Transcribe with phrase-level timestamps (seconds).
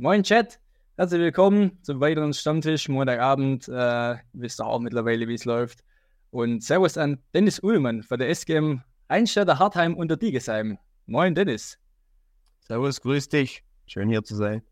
[0.00, 0.58] Moin Chat,
[0.96, 3.68] herzlich willkommen zum weiteren Stammtisch Montagabend.
[3.68, 5.84] Äh, wisst ihr auch mittlerweile, wie es läuft.
[6.30, 10.78] Und Servus an Dennis Ullmann von der SGM Einstädter Hartheim unter Diegesheim.
[11.04, 11.78] Moin Dennis.
[12.66, 13.62] Servus, grüß dich.
[13.84, 14.62] Schön hier zu sein.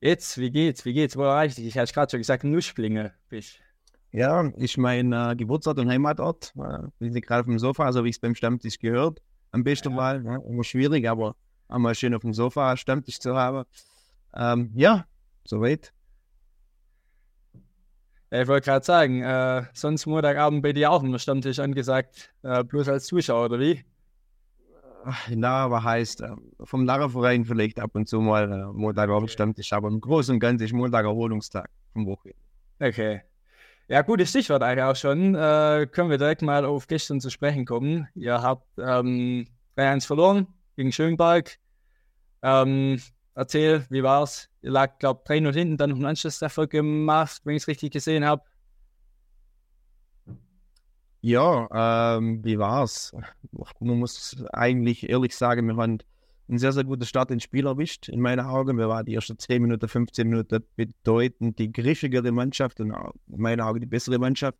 [0.00, 0.84] Jetzt, wie geht's?
[0.84, 1.16] Wie geht's?
[1.16, 1.66] Wo erreicht dich?
[1.66, 3.58] Ich hatte gerade schon gesagt, Nuschblinge bist.
[4.12, 6.54] Ja, ist mein äh, Geburtsort und Heimatort.
[6.56, 9.20] Äh, bin gerade auf dem Sofa, so wie es beim Stammtisch gehört.
[9.50, 9.96] Am besten ja.
[9.96, 10.24] Mal.
[10.24, 11.34] Ja, immer schwierig, aber
[11.66, 13.64] einmal schön auf dem Sofa Stammtisch zu haben.
[14.38, 15.04] Ähm, ja,
[15.44, 15.92] soweit.
[18.30, 22.62] Ja, ich wollte gerade sagen, äh, sonst Montagabend bei dir auch immer Stammtisch angesagt, äh,
[22.62, 23.84] bloß als Zuschauer, oder wie?
[25.30, 26.30] Na, was heißt, äh,
[26.62, 30.64] vom Narrenverein vielleicht ab und zu mal äh, Montagabend Stammtisch, aber im Großen und Ganzen
[30.64, 32.38] ist Montag Erholungstag vom Wochenende.
[32.80, 33.22] Okay.
[33.88, 35.34] Ja, gutes Stichwort eigentlich auch schon.
[35.34, 38.06] Äh, können wir direkt mal auf gestern zu sprechen kommen.
[38.14, 39.46] Ihr habt ähm,
[39.76, 40.46] 3-1 verloren
[40.76, 41.56] gegen Schönberg.
[42.42, 43.00] Ähm,
[43.38, 44.50] erzähl, wie war's?
[44.62, 47.92] Ihr lag, glaube ich, 3-0 hinten, dann noch einen Anschlusstreffer gemacht, wenn ich es richtig
[47.92, 48.42] gesehen habe.
[51.20, 53.12] Ja, ähm, wie war's?
[53.80, 55.98] Man muss eigentlich ehrlich sagen, wir haben
[56.48, 58.78] einen sehr, sehr guten Start ins Spiel erwischt, in meinen Augen.
[58.78, 63.60] Wir waren die ersten 10 Minuten, 15 Minuten bedeutend die griffigere Mannschaft und in meinen
[63.60, 64.58] Augen die bessere Mannschaft.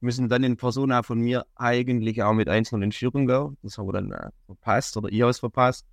[0.00, 3.56] Wir müssen dann in Persona von mir eigentlich auch mit 1-0 in Führung gehen.
[3.62, 5.86] Das haben wir dann äh, verpasst oder ich habe es verpasst.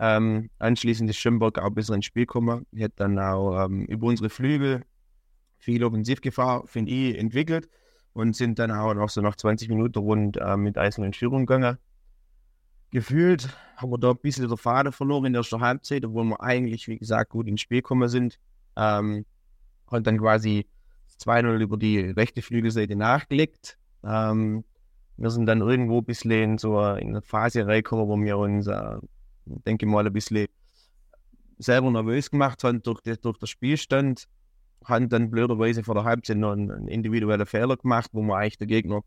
[0.00, 2.66] Ähm, anschließend ist Schönberg auch besser ins Spiel gekommen.
[2.76, 4.82] Hat dann auch ähm, über unsere Flügel
[5.58, 7.68] viel Offensivgefahr, finde ich, entwickelt
[8.14, 11.46] und sind dann auch noch so nach 20 Minuten rund äh, mit Eisen in Führung
[11.46, 11.78] gegangen
[12.90, 16.40] gefühlt haben wir da ein bisschen der Faden verloren in der ersten Halbzeit, obwohl wir
[16.40, 18.38] eigentlich, wie gesagt, gut ins Spiel gekommen sind.
[18.76, 19.24] Ähm,
[19.90, 20.66] hat dann quasi
[21.20, 23.78] 2-0 über die rechte Flügelseite nachgelegt.
[24.04, 24.64] Ähm,
[25.16, 28.66] wir sind dann irgendwo ein bisschen in so in eine Phase reingekommen, wo wir uns,
[28.66, 28.96] äh,
[29.66, 30.46] denke mal, ein bisschen
[31.58, 34.24] selber nervös gemacht haben durch, das, durch den Spielstand.
[34.84, 38.58] Haben dann blöderweise vor der Halbzeit noch einen, einen individuellen Fehler gemacht, wo wir eigentlich
[38.58, 39.02] den Gegner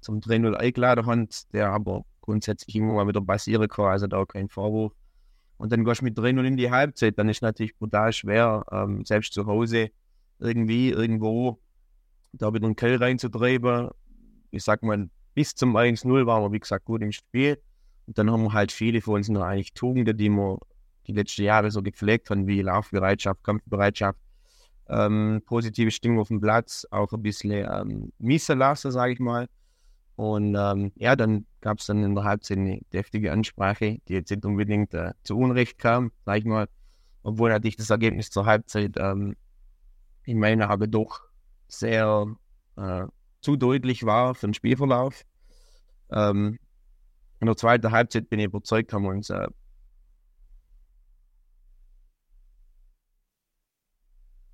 [0.00, 4.48] zum 3-0 eingeladen haben, der aber grundsätzlich immer mal wieder passieren kann, also da kein
[4.48, 4.92] Vorwurf.
[5.58, 9.04] Und dann gehst du mit 3-0 in die Halbzeit, dann ist natürlich brutal schwer, ähm,
[9.04, 9.90] selbst zu Hause
[10.38, 11.58] irgendwie, irgendwo
[12.32, 13.88] da wieder einen Kell reinzutreiben.
[14.50, 17.58] Ich sag mal, bis zum 1-0 waren wir, wie gesagt, gut im Spiel.
[18.06, 20.58] Und dann haben wir halt viele von uns noch eigentlich Tugenden, die wir
[21.06, 24.18] die letzten Jahre so gepflegt haben, wie Laufbereitschaft, Kampfbereitschaft,
[24.88, 29.48] ähm, positive Stimmung auf dem Platz, auch ein bisschen ähm, missen lassen, sage ich mal.
[30.16, 34.30] Und ähm, ja, dann gab es dann in der Halbzeit eine deftige Ansprache, die jetzt
[34.30, 36.68] nicht unbedingt äh, zu Unrecht kam, sag ich mal,
[37.22, 39.36] obwohl natürlich das Ergebnis zur Halbzeit ähm,
[40.24, 41.20] in meiner Augen doch
[41.68, 42.26] sehr
[42.76, 43.04] äh,
[43.42, 45.22] zu deutlich war für den Spielverlauf.
[46.10, 46.58] Ähm,
[47.40, 49.46] in der zweiten Halbzeit bin ich überzeugt, haben wir uns äh,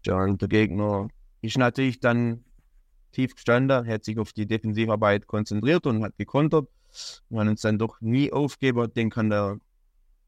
[0.06, 1.08] ja, der Gegner
[1.42, 2.44] ist natürlich dann
[3.12, 6.68] tief gestanden, hat sich auf die Defensivarbeit konzentriert und hat gekontert.
[7.28, 8.92] Wir haben uns dann doch nie aufgegeben.
[8.94, 9.58] Den kann der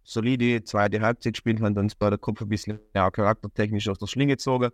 [0.03, 4.07] solide zweite Halbzeit spielen, haben uns bei der Kopf ein bisschen ja, charaktertechnisch aus der
[4.07, 4.71] Schlinge gezogen.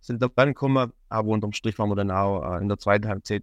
[0.00, 3.42] Sind dann gekommen, aber unterm Strich waren wir dann auch äh, in der zweiten Halbzeit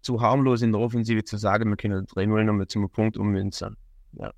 [0.00, 3.76] zu harmlos in der Offensive zu sagen, wir können 3-0 nochmal zum Punkt ummünzen.
[4.12, 4.32] Ja.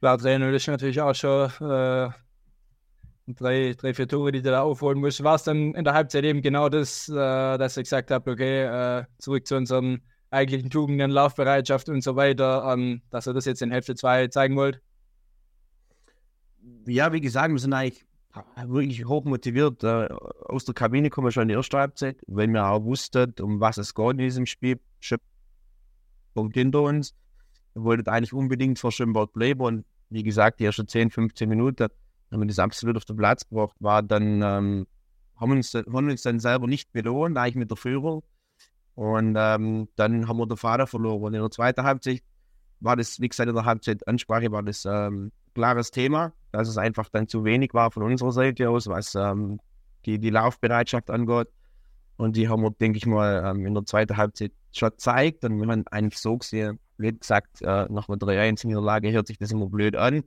[0.00, 2.10] Klar, 3-0 ist natürlich auch schon äh,
[3.34, 5.22] drei, drei, vier Tore, die du da aufholen musst.
[5.22, 8.64] War es dann in der Halbzeit eben genau das, äh, dass ich gesagt habe, okay,
[8.64, 13.62] äh, zurück zu unseren eigentlichen Tugenden, Laufbereitschaft und so weiter, ähm, dass er das jetzt
[13.62, 14.80] in Hälfte 2 zeigen wollt?
[16.86, 18.04] Ja, wie gesagt, wir sind eigentlich
[18.66, 19.82] wirklich hoch motiviert.
[19.84, 20.08] Äh,
[20.46, 23.60] aus der Kabine kommen wir schon in die erste Halbzeit, weil wir auch wussten, um
[23.60, 24.80] was es geht in diesem Spiel.
[26.34, 27.14] Punkt hinter uns.
[27.74, 31.88] Wir wollten eigentlich unbedingt vor Schönberg bleiben und wie gesagt, die ersten 10, 15 Minuten
[32.30, 34.86] haben wir das absolut auf den Platz gebracht, war dann, ähm,
[35.36, 38.22] haben, uns, haben uns dann selber nicht belohnt, eigentlich mit der Führung.
[38.94, 41.22] Und ähm, dann haben wir den Vater verloren.
[41.22, 42.22] Und in der zweiten Halbzeit
[42.80, 46.78] war das, wie gesagt, in der Halbzeit Ansprache war das ähm, klares Thema, dass es
[46.78, 49.60] einfach dann zu wenig war von unserer Seite aus, was ähm,
[50.06, 51.48] die, die Laufbereitschaft angeht.
[52.16, 55.44] Und die haben wir, denke ich mal, ähm, in der zweiten Halbzeit schon gezeigt.
[55.44, 59.52] Und wir haben eigentlich so gesehen, wie gesagt, äh, nach einer 3-1-Niederlage hört sich das
[59.52, 60.24] immer blöd an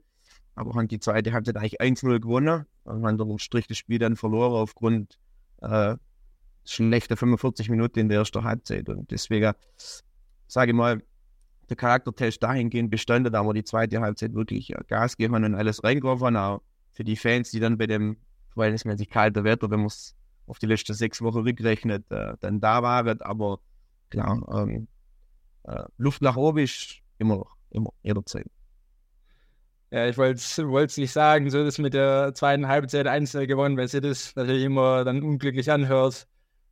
[0.54, 4.16] aber haben die zweite Halbzeit eigentlich 1-0 gewonnen und haben dann Strich das Spiel dann
[4.16, 5.18] verloren aufgrund
[5.62, 5.96] äh,
[6.64, 8.88] schlechter 45 Minuten in der ersten Halbzeit.
[8.88, 9.52] Und deswegen
[10.46, 11.02] sage ich mal,
[11.72, 15.82] der Charaktertest dahingehend bestanden, da wir die zweite Halbzeit wirklich äh, Gas geben und alles
[15.82, 18.18] reingeworfen haben, für die Fans, die dann bei dem
[18.54, 20.14] verhältnismäßig kalten Wetter, wenn man es
[20.46, 23.20] auf die letzten sechs Wochen rückrechnet, äh, dann da waren.
[23.22, 23.60] Aber
[24.10, 24.88] klar, ähm,
[25.64, 28.46] äh, Luft nach oben ist immer noch, immer, jederzeit.
[29.90, 30.40] Ja, ich wollte
[30.84, 34.64] es nicht sagen, so das mit der zweiten Halbzeit einzeln gewonnen, weil sie das natürlich
[34.64, 36.26] immer dann unglücklich anhört.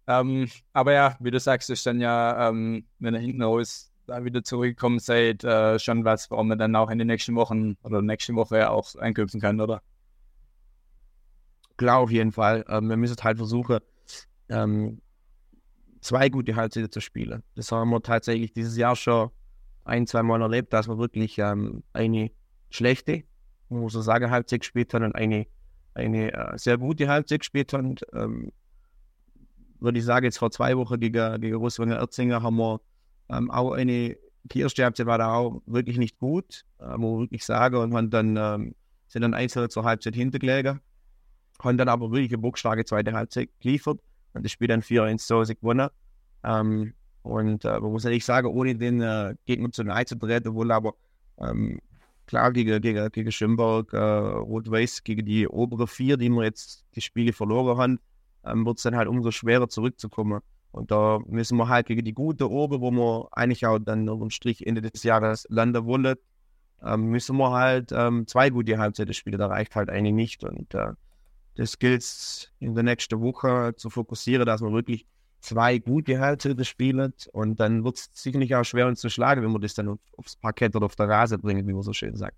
[0.06, 4.24] Ähm, aber ja, wie du sagst, ist dann ja, ähm, wenn er hinten raus da
[4.24, 8.02] wieder zurückgekommen seid, äh, schon was, warum man dann auch in den nächsten Wochen oder
[8.02, 9.82] nächste Woche auch einknüpfen kann, oder?
[11.76, 12.64] Klar, auf jeden Fall.
[12.68, 13.78] Ähm, wir müssen halt versuchen,
[14.48, 15.00] ähm,
[16.00, 17.42] zwei gute Halbzeiten zu spielen.
[17.54, 19.30] Das haben wir tatsächlich dieses Jahr schon
[19.84, 22.30] ein, zwei Mal erlebt, dass wir wirklich ähm, eine
[22.68, 23.22] schlechte,
[23.68, 25.46] muss man sagen, Halbzeit gespielt haben und eine,
[25.94, 27.94] eine äh, sehr gute Halbzeit gespielt haben.
[28.12, 28.52] Ähm,
[29.78, 32.80] würde ich sagen, jetzt vor zwei Wochen gegen, gegen Russwanger Erzinger haben wir
[33.31, 34.17] ähm, auch eine,
[34.55, 38.75] Halbzeit war da auch wirklich nicht gut, äh, wirklich sagen, und haben dann, ähm,
[39.09, 40.81] sind dann einzeln zur Halbzeit hintergelegen,
[41.62, 44.00] haben dann aber wirklich eine bockstarke zweite Halbzeit geliefert
[44.32, 45.88] und das Spiel dann 4-1 zu Hause gewonnen.
[46.44, 50.55] Ähm, und äh, man muss ehrlich sagen, ohne den äh, Gegner zu nahe zu treten,
[50.55, 50.94] wohl aber
[51.38, 51.81] ähm,
[52.27, 57.00] klar gegen, gegen, gegen Schönberg, äh, Rot-Weiß, gegen die obere vier, die wir jetzt die
[57.00, 58.00] Spiele verloren haben,
[58.44, 60.41] ähm, wird es dann halt umso schwerer zurückzukommen.
[60.72, 64.31] Und da müssen wir halt gegen die gute oben, wo wir eigentlich auch dann unterm
[64.31, 66.17] Strich Ende des Jahres landen wollen,
[66.82, 69.38] ähm, müssen wir halt ähm, zwei gute Halbzeiten spielen.
[69.38, 70.44] Da reicht halt eine nicht.
[70.44, 70.93] Und äh,
[71.56, 75.06] das gilt in der nächsten Woche zu fokussieren, dass wir wirklich
[75.40, 77.12] zwei gute Halbzeiten spielen.
[77.32, 79.99] Und dann wird es sicherlich auch schwer uns zu schlagen, wenn wir das dann auf,
[80.17, 82.37] aufs Parkett oder auf der Rase bringen, wie man so schön sagt.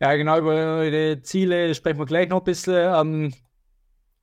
[0.00, 2.74] Ja, genau, über die Ziele sprechen wir gleich noch ein bisschen.
[2.74, 3.34] Ähm,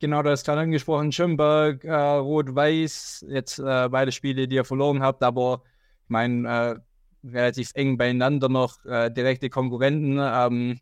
[0.02, 5.02] genau, du hast gerade angesprochen, Schönberg, äh, Rot-Weiß, jetzt äh, beide Spiele, die ihr verloren
[5.02, 5.62] habt, aber
[6.04, 6.82] ich meine,
[7.24, 10.18] äh, relativ eng beieinander noch, äh, direkte Konkurrenten.
[10.20, 10.80] Ähm,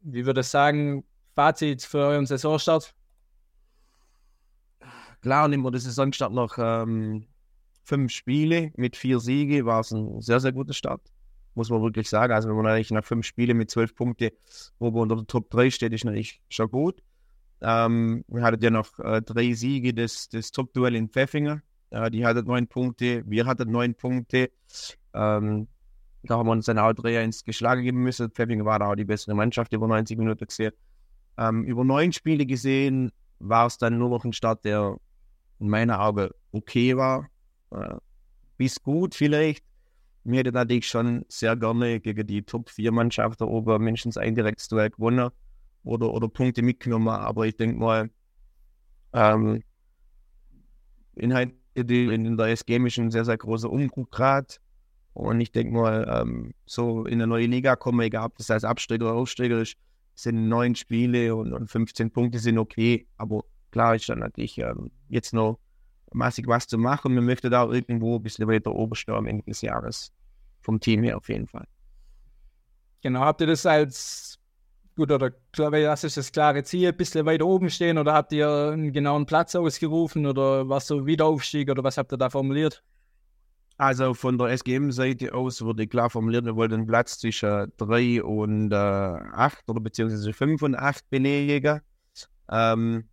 [0.00, 2.94] wie würde ich sagen, Fazit für euren Saisonstart?
[5.20, 7.26] Klar, nehmen wir den Saisonstart noch ähm,
[7.84, 11.02] fünf Spiele mit vier Siege, war es ein sehr, sehr guter Start.
[11.54, 12.32] Muss man wirklich sagen.
[12.32, 14.30] Also, wenn man eigentlich nach fünf Spielen mit zwölf Punkten,
[14.78, 17.02] wo man unter der Top 3 steht, ist natürlich schon gut.
[17.62, 21.60] Ähm, wir hatten ja noch äh, drei Siege des, des Top-Duell in Pfeffinger.
[21.90, 24.50] Äh, die hatten neun Punkte, wir hatten neun Punkte.
[25.12, 25.68] Ähm,
[26.22, 28.30] da haben wir uns dann auch 3-1 geschlagen geben müssen.
[28.30, 30.72] Pfeffinger war da auch die bessere Mannschaft über 90 Minuten gesehen.
[31.38, 34.96] Ähm, über neun Spiele gesehen war es dann nur noch ein Start, der
[35.58, 37.28] in meiner Augen okay war.
[37.70, 37.96] Äh,
[38.56, 39.64] bis gut vielleicht.
[40.24, 44.34] Mir hätte natürlich schon sehr gerne gegen die Top 4 Mannschaft da oben mindestens ein
[44.34, 45.30] direktes Duell gewonnen
[45.84, 47.08] oder, oder Punkte mitgenommen.
[47.08, 48.10] Aber ich denke mal,
[49.12, 49.62] ähm,
[51.14, 54.54] in, in der SG ist ein sehr, sehr großer Umbruch gerade.
[55.12, 58.64] Und ich denke mal, ähm, so in eine neue Liga kommen, egal ob das als
[58.64, 59.76] Absteiger oder Aufsteiger ist,
[60.14, 63.06] sind neun Spiele und, und 15 Punkte sind okay.
[63.16, 65.58] Aber klar ist dann natürlich ähm, jetzt noch
[66.12, 67.14] massig was zu machen.
[67.14, 68.72] Wir möchten da irgendwo ein bisschen weiter
[69.16, 70.12] am Ende des Jahres.
[70.62, 71.66] Vom Team her auf jeden Fall.
[73.02, 74.38] Genau, habt ihr das als
[75.00, 78.70] gut oder das ist das klare Ziel, ein bisschen weiter oben stehen oder habt ihr
[78.72, 82.82] einen genauen Platz ausgerufen oder was so Wiederaufstieg oder was habt ihr da formuliert?
[83.78, 88.72] Also von der SGM-Seite aus wurde klar formuliert, wir wollten einen Platz zwischen 3 und
[88.72, 91.80] äh, 8 oder beziehungsweise 5 und 8 belegen.
[92.50, 93.04] Ähm,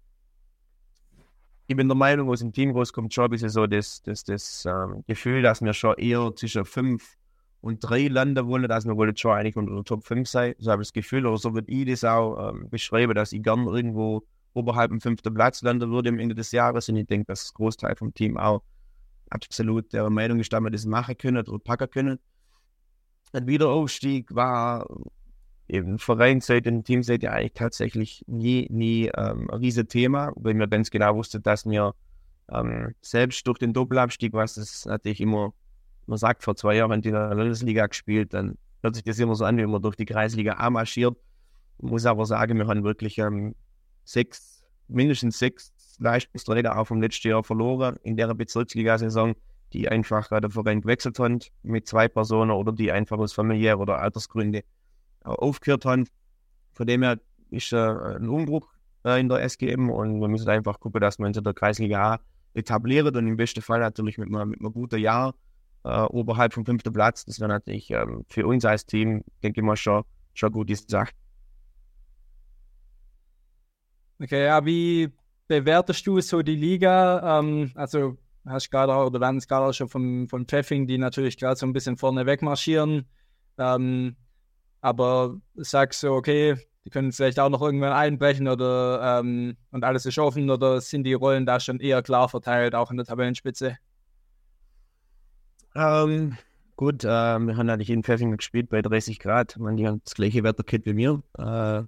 [1.68, 4.66] ich bin der Meinung, aus dem Team rauskommt schon ein bisschen so das, das, das
[4.66, 7.16] ähm, Gefühl, dass wir schon eher zwischen 5
[7.62, 8.70] und 3 landen wollen.
[8.70, 10.56] Also wir wollen schon eigentlich unter der Top 5 sein.
[10.60, 13.44] So habe ich das Gefühl, oder so würde ich das auch ähm, beschreiben, dass ich
[13.44, 16.90] gerne irgendwo oberhalb dem fünften Platz landen würde am Ende des Jahres.
[16.90, 18.64] Und ich denke, dass das Großteil vom Team auch
[19.30, 22.20] absolut der Meinung ist, dass wir das machen können oder packen können.
[23.34, 24.88] Ein Wiederaufstieg war
[25.68, 30.90] eben Vereinsseite und Teamseite eigentlich tatsächlich nie, nie ähm, ein riesiges Thema, weil wir ganz
[30.90, 31.94] genau wussten, dass wir
[32.50, 35.54] ähm, selbst durch den Doppelabstieg, was es natürlich immer,
[36.08, 39.46] man sagt, vor zwei Jahren in der Landesliga gespielt, dann hört sich das immer so
[39.46, 41.18] an, wie man durch die Kreisliga A marschiert.
[41.80, 43.56] Ich muss aber sagen, wir haben wirklich ähm,
[44.04, 49.36] sechs, mindestens sechs Leistungsträger auch vom letzten Jahr verloren in der Bezirksliga-Saison,
[49.74, 53.82] die einfach äh, den Verein gewechselt haben mit zwei Personen oder die einfach aus familiären
[53.82, 54.64] oder Altersgründen äh,
[55.24, 56.08] aufgehört haben.
[56.74, 58.68] Von dem her ist äh, ein Umbruch
[59.04, 62.14] äh, in der SGM und wir müssen einfach gucken, dass wir uns in der Kreisliga
[62.14, 62.20] A
[62.54, 65.36] etablieren und im besten Fall natürlich mit, einem, mit einem guten Jahr
[65.88, 67.26] äh, oberhalb vom fünften Platz.
[67.26, 70.04] Das wäre natürlich ähm, für uns als Team, denke ich mal, schon,
[70.34, 71.12] schon gut ist Sache.
[74.20, 75.14] Okay, ja, wie
[75.48, 77.40] bewertest du so die Liga?
[77.40, 81.56] Ähm, also hast gerade oder werden es gerade schon von, von Pfeffing, die natürlich gerade
[81.56, 83.06] so ein bisschen vorne wegmarschieren.
[83.58, 84.16] Ähm,
[84.82, 90.06] aber sagst du, okay, die können vielleicht auch noch irgendwann einbrechen oder ähm, und alles
[90.06, 93.78] ist offen oder sind die Rollen da schon eher klar verteilt, auch in der Tabellenspitze?
[95.78, 96.38] Ähm,
[96.78, 99.58] Gut, äh, wir haben natürlich in Pfeffingen gespielt bei 30 Grad.
[99.58, 101.24] Man, die haben das gleiche Wetterkit wie mir.
[101.36, 101.84] Äh,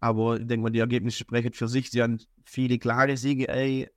[0.00, 1.90] aber ich denke mal, die Ergebnisse sprechen für sich.
[1.90, 3.90] Sie haben viele klare Siege, ey,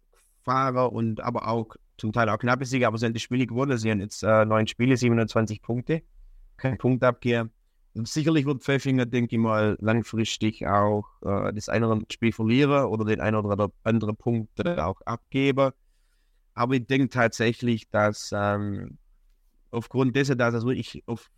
[0.43, 3.77] Fahrer und aber auch zum Teil auch knappe Siege, aber sie haben die Spiele gewonnen.
[3.77, 6.01] Sie haben jetzt äh, neun Spiele, 27 Punkte.
[6.57, 7.49] Kein Punkt abgehen.
[7.93, 12.33] Und sicherlich wird Pfeffinger, denke ich mal, langfristig auch äh, das eine oder andere Spiel
[12.33, 15.71] verlieren oder den einen oder anderen Punkt auch abgeben.
[16.55, 18.97] Aber ich denke tatsächlich, dass ähm,
[19.75, 21.29] aufgrund dessen, dass es wirklich auf,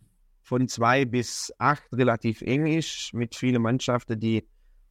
[0.42, 4.46] von zwei bis acht relativ eng ist, mit vielen Mannschaften, die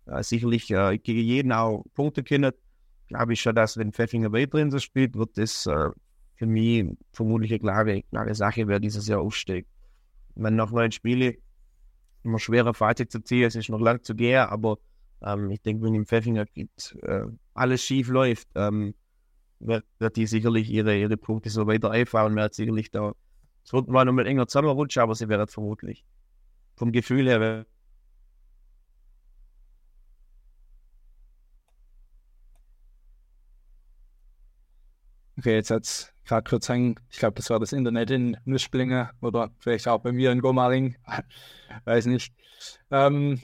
[0.06, 2.52] äh, sicherlich äh, gegen jeden auch Punkte kennen,
[3.08, 5.90] glaube ich schon, dass wenn Pfeffinger weiterhin so spielt, wird das äh,
[6.36, 9.68] für mich vermutlich eine klare, klare Sache, wer dieses Jahr aufsteigt.
[10.36, 11.36] Wenn noch neun Spiele,
[12.24, 14.78] immer schwerer Fazit zu ziehen, es ist noch lang zu gehen, aber
[15.24, 18.94] ähm, ich denke, wenn im Pfeffinger geht, äh, alles schief läuft, ähm,
[19.60, 23.14] wird, wird die sicherlich ihre, ihre Punkte so weiter einfahren, wird sicherlich da
[23.68, 26.06] es wird mal noch mit enger zusammenrutschen, aber sie werden vermutlich
[26.78, 27.66] vom Gefühl her.
[35.38, 36.96] Okay, jetzt hat es gerade kurz hängen.
[37.10, 40.96] Ich glaube, das war das Internet in Nussblinge oder vielleicht auch bei mir in Gomaring.
[41.84, 42.34] Weiß nicht.
[42.90, 43.42] Ähm,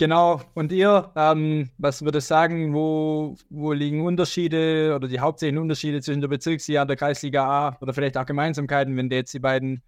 [0.00, 5.60] Genau, und ihr, ähm, was würdest du sagen, wo, wo liegen Unterschiede oder die hauptsächlichen
[5.60, 9.34] Unterschiede zwischen der Bezirksliga und der Kreisliga A oder vielleicht auch Gemeinsamkeiten, wenn du jetzt
[9.34, 9.82] die beiden,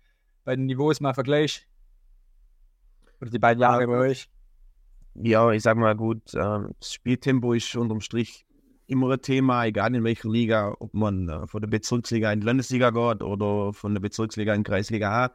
[0.44, 1.66] beiden Niveaus mal vergleichst?
[3.22, 4.28] Oder die beiden Jahre bei euch?
[5.14, 8.44] Ja, ich sag mal gut, ähm, das Spieltempo ist unterm Strich
[8.88, 12.46] immer ein Thema, egal in welcher Liga, ob man äh, von der Bezirksliga in die
[12.46, 15.30] Landesliga geht oder von der Bezirksliga in die Kreisliga A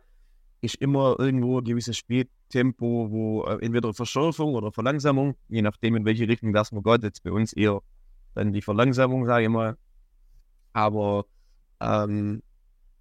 [0.67, 6.05] ist immer irgendwo ein gewisses Spieltempo, wo äh, entweder Verschärfung oder Verlangsamung, je nachdem in
[6.05, 7.81] welche Richtung das man geht, jetzt bei uns eher
[8.35, 9.77] dann die Verlangsamung, sage ich mal.
[10.73, 11.25] Aber
[11.79, 12.43] ähm,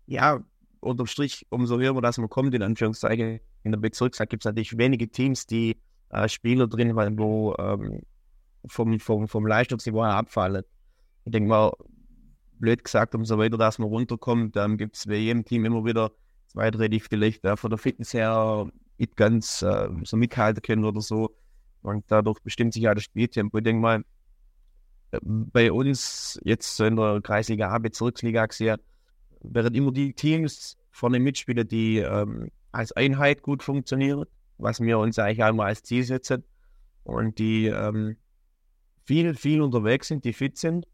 [0.06, 0.40] ja,
[0.80, 4.78] unterm Strich, umso höher dass man kommt, in Anführungszeichen, in der Bezirksliga gibt es natürlich
[4.78, 5.76] wenige Teams, die
[6.11, 8.00] äh, Spieler drin waren, wo ähm,
[8.66, 10.62] vom, vom, vom Leistungsniveau her abfallen.
[11.25, 11.73] Ich denke mal,
[12.58, 16.12] blöd gesagt, umso weiter dass man runterkommt, dann gibt es bei jedem Team immer wieder
[16.48, 20.84] zwei, drei, die vielleicht äh, von der Fitness her nicht ganz äh, so mithalten können
[20.84, 21.34] oder so.
[21.82, 23.58] Und dadurch bestimmt sich ja das Spieltempo.
[23.58, 24.04] Ich denke mal,
[25.22, 28.78] bei uns jetzt so in der Kreisliga A, Bezirksliga gesehen,
[29.40, 34.24] werden immer die Teams vorne mitspielen, die ähm, als Einheit gut funktionieren,
[34.58, 36.42] was wir uns eigentlich einmal als Ziel setzen
[37.04, 38.16] und die ähm,
[39.04, 40.86] viel, viel unterwegs sind, die fit sind.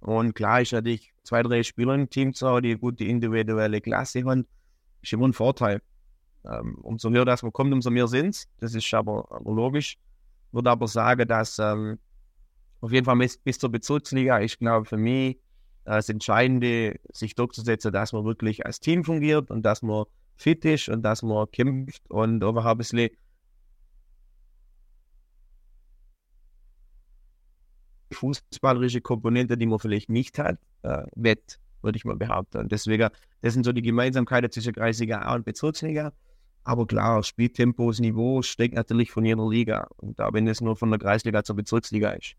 [0.00, 3.80] Und klar ist natürlich zwei, drei Spieler im Team zu haben, die eine gute individuelle
[3.80, 4.46] Klasse haben
[5.06, 5.82] ist immer ein Vorteil.
[6.44, 8.48] Ähm, umso mehr das man kommt, umso mehr sind es.
[8.58, 9.98] Das ist aber, aber logisch.
[10.48, 11.98] Ich würde aber sagen, dass ähm,
[12.80, 15.38] auf jeden Fall bis, bis zur Bezirksliga ist, glaube für mich
[15.84, 20.88] das Entscheidende, sich durchzusetzen, dass man wirklich als Team fungiert und dass man fit ist
[20.88, 23.10] und dass man kämpft und einfach ein bisschen
[28.12, 32.68] fußballerische Komponente, die man vielleicht nicht hat, äh, wett würde ich mal behaupten.
[32.68, 33.08] Deswegen,
[33.42, 36.12] das sind so die Gemeinsamkeiten zwischen Kreisliga A und Bezirksliga.
[36.64, 39.86] Aber klar, Spieltempo, das Niveau steckt natürlich von jeder Liga.
[39.98, 42.34] Und da, wenn es nur von der Kreisliga zur Bezirksliga ist.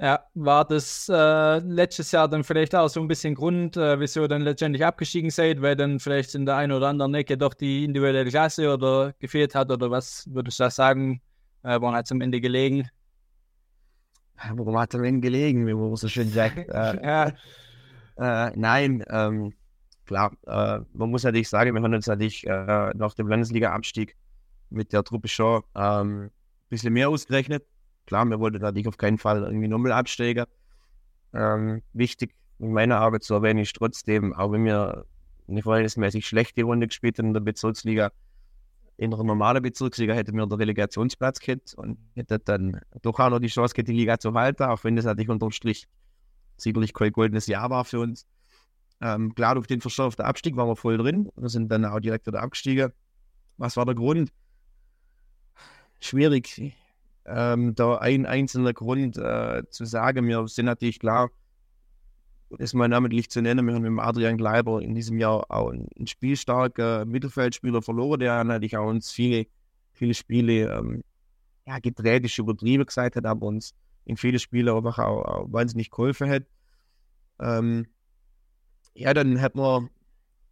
[0.00, 4.22] Ja, war das äh, letztes Jahr dann vielleicht auch so ein bisschen Grund, äh, wieso
[4.22, 7.52] ihr dann letztendlich abgestiegen seid, weil dann vielleicht in der einen oder anderen Ecke doch
[7.52, 11.20] die individuelle Klasse oder gefehlt hat oder was würdest du da sagen,
[11.64, 12.88] äh, woran hat es am Ende gelegen?
[14.52, 16.58] Warum hat er denn gelegen, wie man so schön sagt?
[16.68, 17.32] äh,
[18.16, 19.52] äh, nein, ähm,
[20.06, 24.16] klar, äh, man muss natürlich sagen, wir haben uns natürlich äh, nach dem Landesliga-Abstieg
[24.70, 26.30] mit der Truppe schon ähm, ein
[26.68, 27.64] bisschen mehr ausgerechnet.
[28.06, 30.46] Klar, wir wollten natürlich auf keinen Fall irgendwie nochmal absteigen.
[31.34, 35.04] Ähm, wichtig in meiner Arbeit zu erwähnen ist trotzdem, auch wenn wir
[35.46, 38.10] eine verhältnismäßig schlechte Runde gespielt haben in der Bezirksliga,
[38.98, 43.38] in einer normalen Bezirksliga hätten wir den Relegationsplatz gehabt und hätten dann doch auch noch
[43.38, 45.86] die Chance gehabt, die Liga zu halten, auch wenn das natürlich unterm Strich
[46.56, 48.26] sicherlich kein goldenes Jahr war für uns.
[49.00, 51.30] Ähm, klar, durch den verschärften Abstieg waren wir voll drin.
[51.36, 52.92] Wir sind dann auch direkt wieder abgestiegen.
[53.56, 54.32] Was war der Grund?
[56.00, 56.74] Schwierig,
[57.24, 60.26] ähm, da ein einzelner Grund äh, zu sagen.
[60.26, 61.30] Wir sind natürlich klar,
[62.56, 66.06] ist mal namentlich zu nennen, wir haben mit Adrian Gleiber in diesem Jahr auch einen
[66.06, 69.46] spielstarken Mittelfeldspieler verloren, der natürlich auch uns viele,
[69.92, 71.04] viele Spiele ähm,
[71.66, 73.74] ja, gedreht ist, übertrieben gesagt hat, aber uns
[74.06, 76.44] in viele Spiele einfach auch, auch wahnsinnig geholfen hat.
[77.40, 77.86] Ähm,
[78.94, 79.90] ja, dann hat man,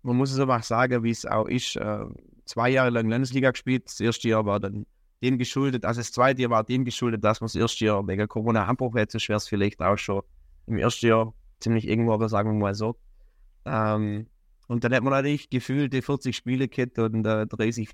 [0.02, 2.04] man muss es einfach sagen, wie es auch ist, äh,
[2.44, 3.86] zwei Jahre lang Landesliga gespielt.
[3.86, 4.84] Das erste Jahr war dann
[5.22, 8.28] dem geschuldet, also das zweite Jahr war dem geschuldet, dass man das erste Jahr wegen
[8.28, 10.22] Corona Abbruch hätte, so wäre es vielleicht auch schon
[10.66, 12.96] im ersten Jahr ziemlich irgendwo, aber sagen wir mal so.
[13.64, 14.28] Ähm,
[14.68, 17.90] Und dann hat man natürlich gefühlte 40 Spiele gehabt und äh, 30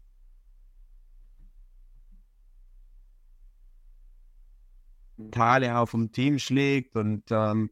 [5.31, 7.71] Tale auch vom Team schlägt und ähm,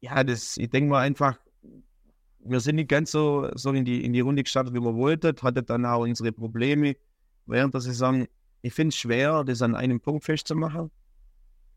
[0.00, 1.38] ja, das, ich denke mal einfach,
[2.40, 5.36] wir sind nicht ganz so, so in, die, in die Runde gestartet, wie wir wollten,
[5.42, 6.96] hatte dann auch unsere Probleme
[7.46, 8.26] während der Saison.
[8.62, 10.90] Ich finde es schwer, das an einem Punkt festzumachen.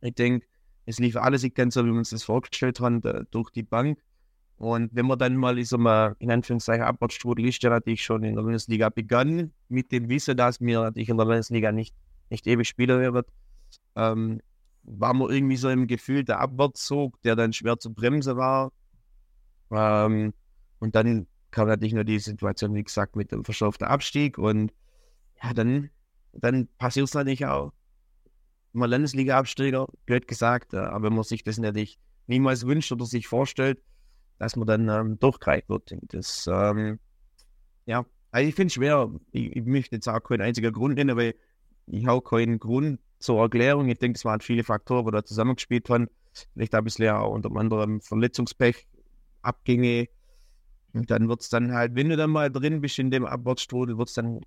[0.02, 0.46] Ich denke,
[0.86, 3.02] es lief alles nicht ganz so, wie wir uns das vorgestellt haben,
[3.32, 4.00] durch die Bank.
[4.58, 8.24] Und wenn man dann mal, ich sag mal, in Anführungszeichen Abwärtsstrudel ist, ja natürlich schon
[8.24, 11.94] in der Bundesliga begann, mit dem Wissen, dass mir natürlich in der Bundesliga nicht,
[12.30, 13.28] nicht ewig Spieler wird,
[13.96, 14.42] ähm,
[14.84, 18.72] war man irgendwie so im Gefühl der Abwärtszug, der dann schwer zu bremsen war.
[19.72, 20.34] Ähm,
[20.80, 24.38] und dann kam natürlich nur die Situation, wie gesagt, mit dem verschärften Abstieg.
[24.38, 24.72] Und
[25.44, 25.90] ja, dann,
[26.34, 27.74] dann passiert es natürlich auch.
[28.76, 33.28] Mal Landesliga-Absteiger, blöd gesagt, äh, aber wenn man sich das natürlich niemals wünscht oder sich
[33.28, 33.82] vorstellt,
[34.38, 35.96] dass man dann ähm, durchgreift wird.
[36.10, 37.00] Das, ähm,
[37.86, 39.10] ja, also ich finde es schwer.
[39.32, 41.36] Ich, ich, möchte jetzt auch keinen einzigen Grund nennen, weil
[41.88, 43.88] ich habe keinen Grund zur Erklärung.
[43.90, 46.10] Ich denke, es waren viele Faktoren, die da zusammengespielt haben.
[46.54, 48.88] Vielleicht ein bisschen auch unter anderem Verletzungspech,
[49.42, 50.10] Abgänge.
[50.94, 53.98] Und dann wird es dann halt, wenn du dann mal drin bist in dem Abwärtsstrudel,
[53.98, 54.42] wird es dann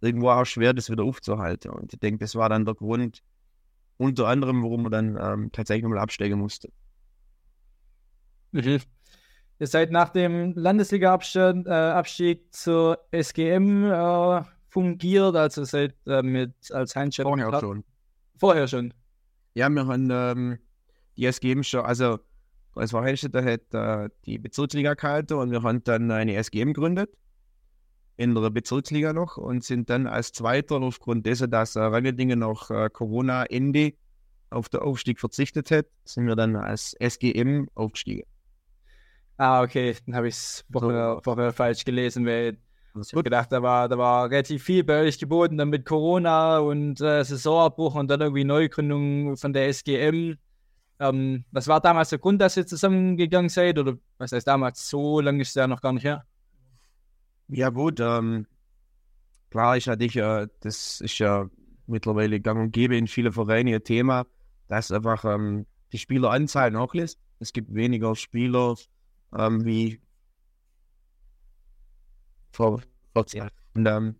[0.00, 1.70] irgendwo auch schwer, das wieder aufzuhalten.
[1.70, 3.22] Und ich denke, das war dann der Grund,
[3.98, 6.70] unter anderem, warum man dann ähm, tatsächlich nochmal absteigen musste.
[8.52, 8.80] Mhm.
[9.58, 16.94] Ihr seid nach dem Landesliga-Abstieg äh, zur SGM äh, fungiert, also seid äh, mit als
[16.94, 17.84] Heinz Vorher schon.
[18.38, 18.92] Vorher schon.
[19.54, 20.58] Ja, wir haben ähm,
[21.16, 22.18] die SGM schon, also
[22.74, 27.08] als Heinstetter hat äh, die Bezirksliga gehalten und wir haben dann eine SGM gegründet
[28.16, 32.70] in der Bezirksliga noch und sind dann als Zweiter aufgrund dessen, dass äh, Rangendingen noch
[32.70, 33.92] äh, Corona-Ende
[34.50, 38.26] auf den Aufstieg verzichtet hat, sind wir dann als SGM aufgestiegen.
[39.38, 42.56] Ah, okay, dann habe ich es vorher, vorher, falsch gelesen, weil
[42.98, 46.58] ich habe gedacht, da war, da war relativ viel bei euch geboten, dann mit Corona
[46.58, 50.38] und äh, Saisonabbruch und dann irgendwie Neugründung von der SGM.
[50.98, 53.78] Ähm, was war damals der Grund, dass ihr zusammengegangen seid?
[53.78, 54.88] Oder was heißt damals?
[54.88, 56.24] So lange ist es ja noch gar nicht her.
[57.48, 58.46] Ja, gut, ähm,
[59.50, 61.48] klar ist natürlich, äh, das ist ja
[61.86, 64.26] mittlerweile gang und gäbe in vielen Vereinen ein Thema,
[64.68, 67.20] dass einfach ähm, die Spieleranzahl nachlässt.
[67.38, 68.74] Es gibt weniger Spieler,
[69.36, 70.00] ähm, wie
[72.50, 72.82] vor
[73.14, 73.50] 40 Jahren.
[73.74, 74.16] Und ähm,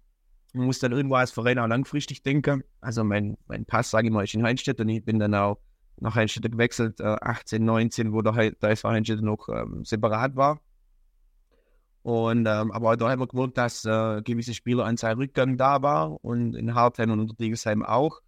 [0.53, 2.63] man muss dann irgendwo als Verein auch langfristig denken.
[2.81, 5.59] Also mein, mein Pass, sage ich mal, ist in Heinstedt und ich bin dann auch
[5.99, 10.61] nach Heinstedt gewechselt, äh, 18, 19, wo der, der SV Heinstedt noch ähm, separat war.
[12.07, 16.55] Und, ähm, aber da haben wir gemerkt, dass äh, gewisse Spieleranzahl Rückgang da war und
[16.55, 18.21] in Hartheim und unter Digesheim auch.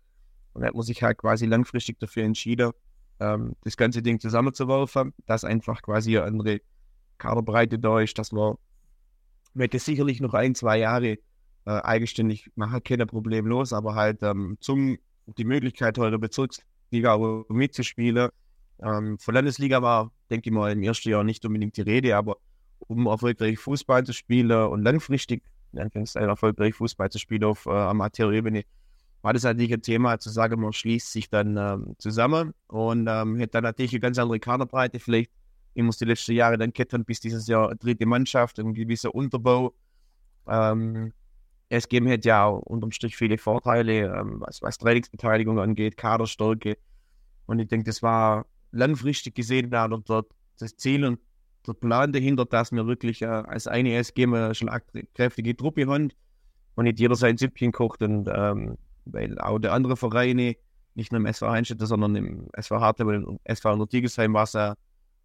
[0.53, 2.73] Und da hat man sich halt quasi langfristig dafür entschieden,
[3.21, 6.61] ähm, das ganze Ding zusammenzuwerfen, dass einfach quasi eine andere
[7.19, 8.57] Kaderbreite da ist, dass man
[9.55, 11.19] wird es sicherlich noch ein, zwei Jahre äh,
[11.65, 14.99] eigenständig machen können, problemlos, aber halt ähm, zum
[15.37, 17.17] die Möglichkeit heute Bezirksliga
[17.49, 18.31] mitzuspielen.
[18.83, 22.39] Ähm, von Landesliga war, denke ich mal, im ersten Jahr nicht unbedingt die Rede, aber
[22.81, 28.65] um erfolgreich Fußball zu spielen und langfristig erfolgreich Fußball zu spielen auf äh, Amateurebene,
[29.23, 33.41] war das natürlich ein Thema, zu sagen, man schließt sich dann ähm, zusammen und ähm,
[33.41, 35.31] hat dann natürlich eine ganz andere Kaderbreite, vielleicht
[35.75, 39.75] wir es die letzten Jahre dann ketten, bis dieses Jahr dritte Mannschaft, ein gewisser Unterbau.
[40.49, 41.13] Ähm,
[41.69, 46.79] es geben hat ja auch unterm Strich viele Vorteile, ähm, was, was Trainingsbeteiligung angeht, Kaderstärke.
[47.47, 51.21] Und ich denke, das war langfristig gesehen da dort das Ziel und
[51.67, 54.71] der Plan dahinter, dass wir wirklich äh, als eine SG schon
[55.15, 56.13] kräftige Truppe haben
[56.75, 60.57] und nicht jeder sein Süppchen kocht und ähm, weil auch die anderen Vereine,
[60.95, 64.75] nicht nur im SV Heinstetter, sondern im SV Hartleib und SV Untertigesheim war es ja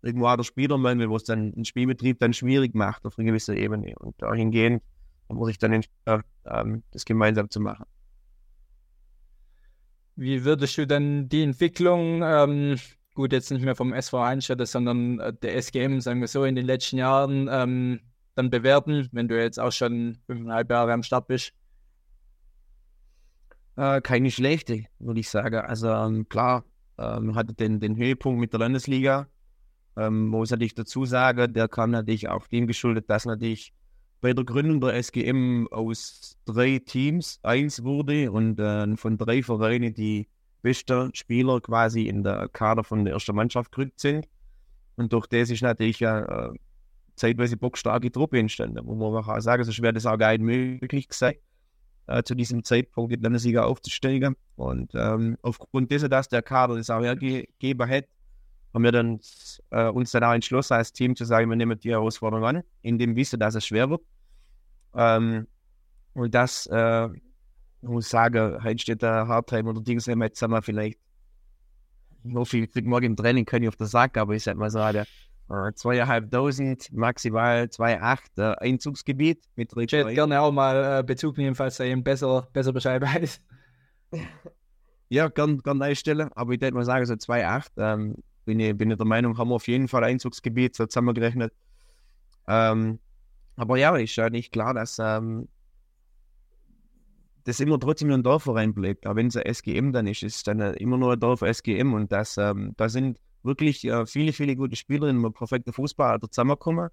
[0.01, 3.57] irgendwo auch der Spielermangel, wo es dann einen Spielbetrieb dann schwierig macht auf einer gewissen
[3.57, 3.95] Ebene.
[3.99, 4.83] Und dahingehend
[5.29, 7.85] muss ich dann entscheiden, ähm, das gemeinsam zu machen.
[10.15, 12.77] Wie würdest du dann die Entwicklung, ähm,
[13.13, 16.55] gut, jetzt nicht mehr vom SV Einstädter, sondern äh, der SGM, sagen wir so, in
[16.55, 17.99] den letzten Jahren ähm,
[18.35, 21.53] dann bewerten, wenn du jetzt auch schon fünfeinhalb Jahre am Start bist?
[23.75, 25.55] Äh, keine schlechte, würde ich sagen.
[25.55, 26.63] Also ähm, klar,
[26.97, 29.27] ähm, hatte den, den Höhepunkt mit der Landesliga.
[29.95, 33.73] Ähm, muss natürlich dazu sagen, der kam natürlich auch dem geschuldet, dass natürlich
[34.21, 39.93] bei der Gründung der SGM aus drei Teams eins wurde und äh, von drei Vereinen
[39.93, 40.27] die
[40.63, 44.27] besten Spieler quasi in der Kader von der ersten Mannschaft gerückt sind.
[44.95, 46.53] Und durch das ist natürlich ja äh,
[47.15, 48.79] zeitweise bockstarke Truppe entstanden.
[48.83, 51.37] Wo man auch sagen, sonst wäre das auch gar nicht möglich gewesen,
[52.07, 54.35] äh, zu diesem Zeitpunkt in der Sieger aufzusteigen.
[54.55, 58.05] Und ähm, aufgrund dessen, dass der Kader das auch hergegeben hat,
[58.73, 59.19] haben wir dann
[59.69, 62.97] äh, uns dann auch entschlossen, als Team zu sagen, wir nehmen die Herausforderung an, in
[62.97, 64.01] dem Wissen, dass es schwer wird.
[64.95, 65.47] Ähm,
[66.13, 66.67] und das,
[67.83, 70.99] äh, ich muss sagen, heute steht der Hardtime oder Dingsheim, jetzt haben wir vielleicht
[72.23, 74.69] so viel kriegt morgen im Training, kann ich auf der Sack, aber ich sag mal
[74.69, 75.05] so, der
[75.49, 81.55] äh, zweieinhalbtausend, maximal 2,8 äh, Einzugsgebiet mit Ich hätte gerne auch mal äh, Bezug nehmen,
[81.55, 83.41] falls er eben besser, besser Bescheid weiß.
[85.09, 88.15] Ja, gern, gern einstellen, aber ich würde mal sagen, so 2,8 ähm,
[88.45, 91.53] bin, ich, bin ich der Meinung, haben wir auf jeden Fall Einzugsgebiet, so zusammengerechnet.
[92.47, 92.97] Ähm,
[93.55, 95.49] aber ja, ist ja nicht klar, dass ähm,
[97.43, 99.05] das immer trotzdem nur ein Dorfverein bleibt.
[99.05, 101.93] Aber wenn es ein SGM dann ist, ist es dann immer nur ein Dorf SGM
[101.93, 106.89] und das, ähm, da sind wirklich äh, viele, viele gute Spielerinnen mit perfekten Fußball zusammengekommen.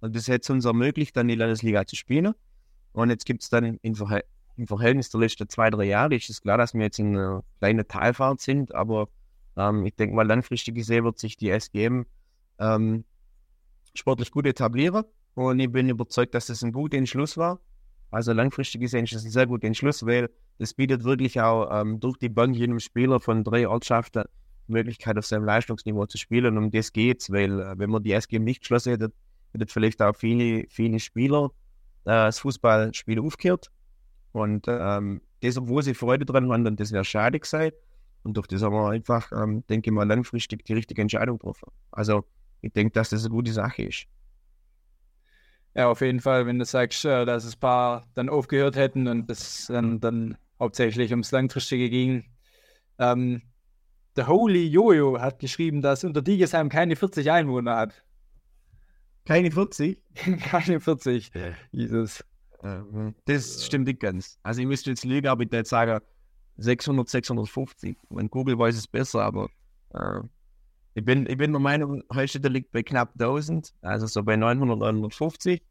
[0.00, 2.34] Und das hat es uns ermöglicht, dann die Landesliga zu spielen.
[2.92, 6.28] Und jetzt gibt es dann im, Verhält im Verhältnis der letzten zwei, drei Jahre, ist
[6.28, 9.08] es klar, dass wir jetzt in einer kleinen Talfahrt sind, aber
[9.56, 12.04] ähm, ich denke mal, langfristig gesehen wird sich die SGM
[12.58, 13.04] ähm,
[13.94, 15.04] sportlich gut etablieren.
[15.34, 17.60] Und ich bin überzeugt, dass das ein guter Entschluss war.
[18.12, 21.98] Also langfristig gesehen ist das ein sehr guter Entschluss, weil das bietet wirklich auch ähm,
[21.98, 24.24] durch die Bank jedem Spieler von drei Ortschaften
[24.68, 26.58] die Möglichkeit, auf seinem Leistungsniveau zu spielen.
[26.58, 29.12] Um das geht's, weil äh, wenn man die SGM nicht geschlossen hätte,
[29.54, 31.46] hätten vielleicht auch viele, viele Spieler
[32.04, 33.70] äh, das Fußballspiel aufgehört.
[34.32, 37.72] Und ähm, das, obwohl sie Freude dran haben, und das wäre schade gewesen.
[38.24, 41.72] Und durch das haben wir einfach, ähm, denke ich mal, langfristig die richtige Entscheidung getroffen.
[41.90, 42.24] Also
[42.60, 44.06] ich denke, dass das eine gute Sache ist.
[45.74, 49.08] Ja, auf jeden Fall, wenn du sagst, äh, dass es ein paar dann aufgehört hätten
[49.08, 52.24] und es dann, dann hauptsächlich ums Langfristige ging.
[52.98, 53.42] Ähm,
[54.16, 58.04] der Holy Jojo hat geschrieben, dass unter Digesheim keine 40 Einwohner hat.
[59.24, 59.98] Keine 40?
[60.40, 61.30] keine 40.
[61.70, 62.24] Jesus.
[63.24, 64.38] Das stimmt nicht ganz.
[64.42, 66.00] Also ich müsste jetzt lügen, aber ich würde jetzt sagen
[66.58, 67.96] 600, 650.
[68.10, 69.48] Wenn Google weiß es besser, aber
[69.94, 70.20] äh,
[70.94, 74.78] ich bin, ich bin der Meinung, Holstetter liegt bei knapp 1000, also so bei 900,
[74.78, 75.62] 950.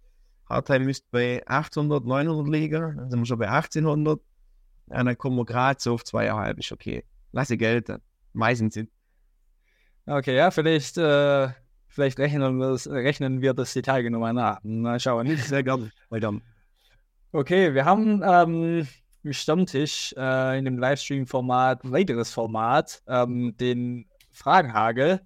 [0.49, 4.19] Hartheim müsste bei 800, 900 liegen, dann sind wir schon bei 1800.
[4.87, 7.05] Und dann kommen wir gerade so auf 2,5, ist okay.
[7.31, 7.99] Lasse gelten.
[8.33, 8.89] Meistens sind.
[10.05, 11.49] Okay, ja, vielleicht, äh,
[11.87, 14.59] vielleicht rechnen, wir das, rechnen wir das die Tage nochmal nach.
[14.63, 15.27] Mal schauen.
[15.37, 15.91] Sehr gerne.
[16.09, 16.33] Weiter.
[17.31, 18.87] Okay, wir haben ähm,
[19.23, 25.21] im Stammtisch äh, in dem Livestream-Format ein weiteres Format, ähm, den Fragenhagel.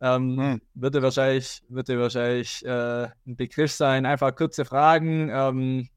[0.00, 0.62] Ähm, hm.
[0.74, 4.06] Wird dir wahrscheinlich, wird dir wahrscheinlich äh, ein Begriff sein.
[4.06, 5.88] Einfach kurze Fragen, ähm,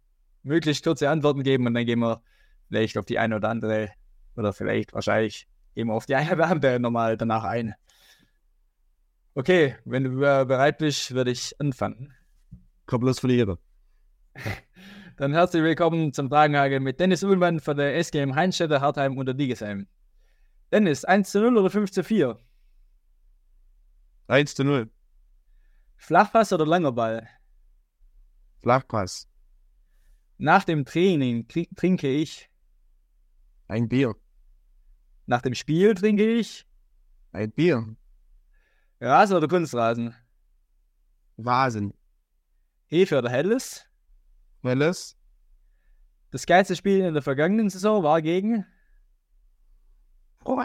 [0.44, 2.22] möglichst kurze Antworten geben und dann gehen wir
[2.68, 3.92] vielleicht auf die eine oder andere
[4.36, 7.76] oder vielleicht wahrscheinlich gehen wir auf die eine oder andere nochmal danach ein.
[9.34, 12.14] Okay, wenn du bereit bist, würde ich anfangen.
[12.86, 13.60] Komm los, verliere.
[15.18, 19.36] Dann herzlich willkommen zum Fragenhagel mit Dennis Ullmann von der SGM Heinstädter, Hartheim und der
[19.36, 19.88] Digesheim.
[20.72, 22.40] Dennis, 1 zu 0 oder 5 zu 4?
[24.28, 24.90] 1 zu 0.
[25.98, 27.28] Flachpass oder langer Ball?
[28.62, 29.28] Flachpass.
[30.38, 32.50] Nach dem Training trinke ich
[33.68, 34.16] ein Bier.
[35.26, 36.66] Nach dem Spiel trinke ich
[37.34, 37.96] ein Bier.
[39.02, 40.16] Rasen oder Kunstrasen?
[41.36, 41.94] Vasen.
[42.86, 43.86] Hefe oder Helles?
[44.64, 45.18] Helles.
[46.32, 48.66] Das geilste Spiel in der vergangenen Saison war gegen
[50.44, 50.64] Oh.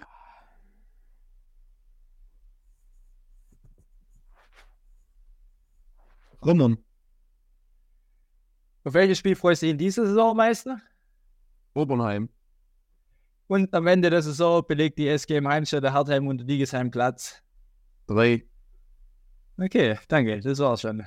[6.44, 6.78] Rummern.
[8.84, 10.80] Auf welches Spiel freust du dich in dieser Saison am meisten?
[11.74, 12.28] Obernheim.
[13.48, 17.42] Und am Ende der Saison belegt die SGM Heimstätte Hartheim und Digesheim Platz.
[18.06, 18.48] Drei.
[19.58, 21.04] Okay, danke, das war's schon.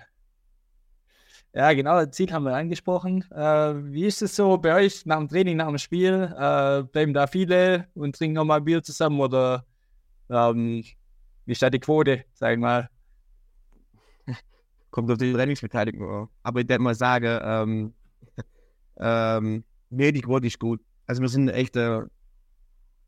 [1.54, 3.26] Ja, genau, das Ziel haben wir angesprochen.
[3.32, 6.32] Äh, wie ist es so bei euch nach dem Training, nach dem Spiel?
[6.38, 9.66] Äh, bleiben da viele und trinken nochmal Bier zusammen oder
[10.30, 10.84] ähm,
[11.46, 12.88] wie ist da die Quote, sag ich mal?
[14.92, 17.94] Kommt auf die Trainingsbeteiligung Aber ich denke mal sagen, ähm,
[19.00, 20.82] ähm, nee, die Quote ist gut.
[21.08, 22.12] Also wir sind echt eine,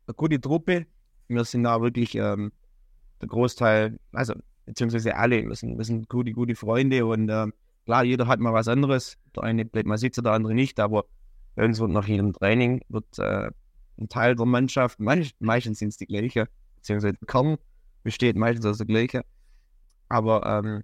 [0.07, 0.87] eine gute Truppe.
[1.27, 2.51] Wir sind da wirklich ähm,
[3.21, 4.33] der Großteil, also
[4.65, 7.53] beziehungsweise alle, wir sind, wir sind gute, gute Freunde und ähm,
[7.85, 9.17] Klar, jeder hat mal was anderes.
[9.35, 10.79] Der eine bleibt mal sitzen, der andere nicht.
[10.79, 11.05] Aber
[11.55, 13.49] bei uns wird nach jedem Training wird, äh,
[13.97, 17.57] ein Teil der Mannschaft, meistens sind es die gleiche, beziehungsweise der Kern
[18.03, 19.23] besteht meistens aus der gleiche.
[20.09, 20.83] Aber ähm,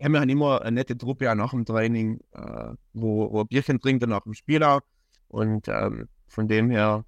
[0.00, 3.80] ja, wir haben immer eine nette Truppe auch nach dem Training, äh, wo, wo Bierchen
[3.80, 4.80] trinkt und nach dem Spiel auch.
[5.28, 7.04] Und ähm, von dem her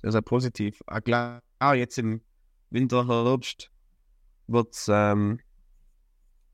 [0.00, 0.80] sehr, sehr positiv.
[0.86, 1.42] Ah, klar,
[1.74, 2.22] jetzt im
[2.70, 3.70] Winter, Herbst
[4.46, 5.40] wird es ähm,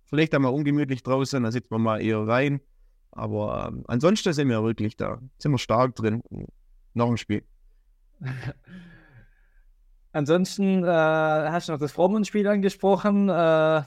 [0.05, 2.61] Vielleicht einmal ungemütlich draußen, da sitzt man mal eher rein.
[3.11, 5.21] Aber ähm, ansonsten sind wir wirklich da.
[5.38, 6.23] Sind wir stark drin
[6.95, 7.45] nach dem Spiel.
[10.12, 13.29] ansonsten äh, hast du noch das Vormundspiel angesprochen.
[13.29, 13.83] Äh,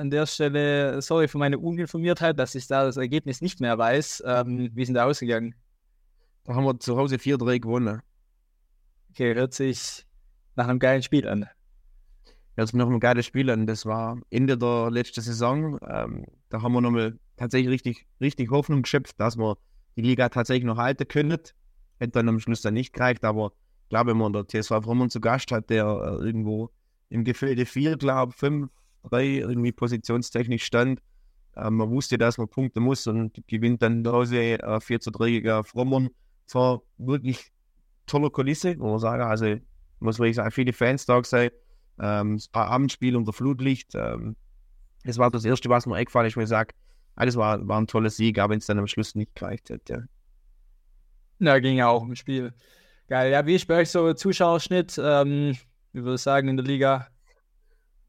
[0.00, 4.22] an der Stelle, sorry für meine Uninformiertheit, dass ich da das Ergebnis nicht mehr weiß.
[4.26, 5.54] Ähm, wie sind da ausgegangen?
[6.44, 8.00] Da haben wir zu Hause 4-3 gewonnen.
[9.10, 10.06] Okay, hört sich
[10.56, 11.48] nach einem geilen Spiel an.
[12.60, 13.66] Hört sich nach einem geilen Spiel an.
[13.66, 15.78] Das war Ende der letzten Saison.
[15.88, 19.56] Ähm, da haben wir nochmal tatsächlich richtig, richtig Hoffnung geschöpft, dass wir
[19.96, 21.38] die Liga tatsächlich noch halten können.
[21.98, 25.08] Hätte dann am Schluss dann nicht gereicht, aber ich glaube, wenn man der TSV Frommen
[25.08, 26.68] zu Gast hat, der äh, irgendwo
[27.08, 28.70] im Gefilde 4, glaube 5,
[29.08, 31.00] 3 irgendwie positionstechnisch stand,
[31.56, 35.10] äh, man wusste, dass man punkten muss und gewinnt dann zu Hause äh, 4 zu
[35.10, 36.10] 3 gegen Frommern.
[36.44, 37.52] Zwar wirklich
[38.04, 39.22] tolle Kulisse, muss man sagen.
[39.22, 39.56] Also,
[40.00, 41.48] muss wirklich sagen, viele Fans da sein.
[42.00, 43.94] Ähm, das Abendspiel unter Flutlicht.
[43.94, 44.36] Ähm,
[45.04, 46.74] das war das Erste, was mir eingefallen ist, wo ich sage,
[47.16, 49.88] alles war, war ein toller Sieg, aber wenn es dann am Schluss nicht gereicht hat.
[49.88, 49.98] Ja.
[51.38, 52.52] Na, ging ja auch im Spiel.
[53.08, 53.32] Geil.
[53.32, 55.00] Ja, wie ist bei euch so Zuschauerschnitt?
[55.02, 55.56] Ähm,
[55.92, 57.08] wie würde ich sagen, in der Liga?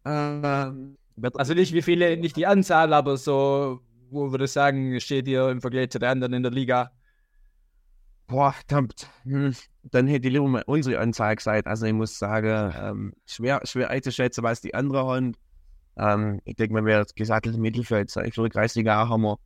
[0.05, 0.97] Ähm,
[1.33, 5.49] also nicht wie viele, nicht die Anzahl, aber so, wo würde ich sagen, steht ihr
[5.49, 6.91] im Vergleich zu den anderen in der Liga?
[8.31, 8.87] Boah, dann,
[9.23, 11.67] hm, dann hätte ich lieber mal unsere Anzahl gesagt.
[11.67, 15.35] Also ich muss sagen, ähm, schwer, schwer einzuschätzen, was die anderen haben.
[15.97, 18.31] Ähm, ich denke, wir werden gesatteltes Mittelfeld sein.
[18.31, 19.37] Für die Kreisliga haben wir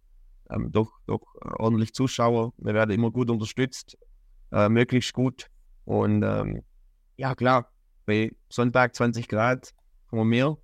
[0.52, 1.22] ähm, doch, doch
[1.58, 2.54] ordentlich Zuschauer.
[2.58, 3.98] Wir werden immer gut unterstützt,
[4.52, 5.48] äh, möglichst gut.
[5.86, 6.62] Und ähm,
[7.18, 7.72] ja, klar,
[8.06, 9.74] bei Sonntag 20 Grad
[10.12, 10.58] haben wir mehr.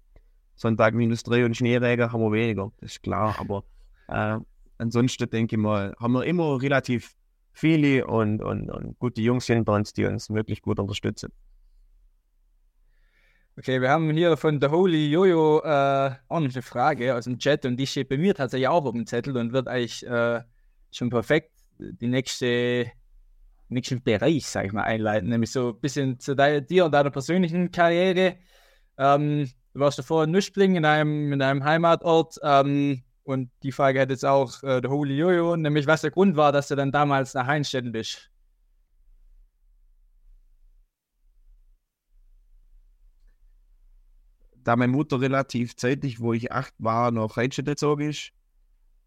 [0.54, 2.72] Sonntag minus 3 und Schneeregen haben wir weniger.
[2.82, 3.36] Das ist klar.
[3.40, 3.64] Aber
[4.10, 4.38] äh,
[4.78, 7.16] ansonsten denke ich mal, haben wir immer relativ
[7.54, 11.32] viele und, und, und gute Jungs hinter uns, die uns wirklich gut unterstützen.
[13.58, 17.38] Okay, wir haben hier von The Holy Jojo äh, auch noch eine Frage aus dem
[17.38, 20.42] Chat und die steht bei mir tatsächlich auch auf dem Zettel und wird eigentlich äh,
[20.92, 22.92] schon perfekt die nächste
[23.72, 27.10] nächsten Bereich, sag ich mal, einleiten, nämlich so ein bisschen zu de dir und deiner
[27.10, 28.38] persönlichen Karriere.
[28.98, 32.38] Ähm, du warst davor in Nüschbling in einem, in einem Heimatort.
[32.44, 36.36] Ähm, und die Frage hat jetzt auch äh, der Holy Jojo, nämlich was der Grund
[36.36, 38.30] war, dass du dann damals nach Heinstetten bist.
[44.64, 48.32] Da meine Mutter relativ zeitig, wo ich acht war, nach Heinstetten gezogen ist,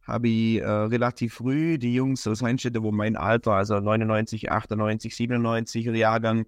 [0.03, 5.15] habe ich äh, relativ früh die Jungs aus Heinstetten, wo mein Alter, also 99, 98,
[5.15, 6.47] 97 Jahrgang,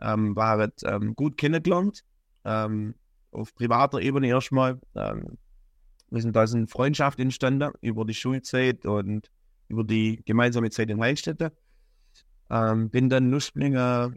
[0.00, 2.04] ähm, waren ähm, gut kennengelernt.
[2.44, 2.94] Ähm,
[3.30, 4.80] auf privater Ebene erstmal.
[4.94, 5.38] Ähm,
[6.20, 9.30] sind da eine Freundschaft entstanden über die Schulzeit und
[9.68, 11.52] über die gemeinsame Zeit in Rheinstädte.
[12.50, 14.12] Ähm, bin dann Nussblinger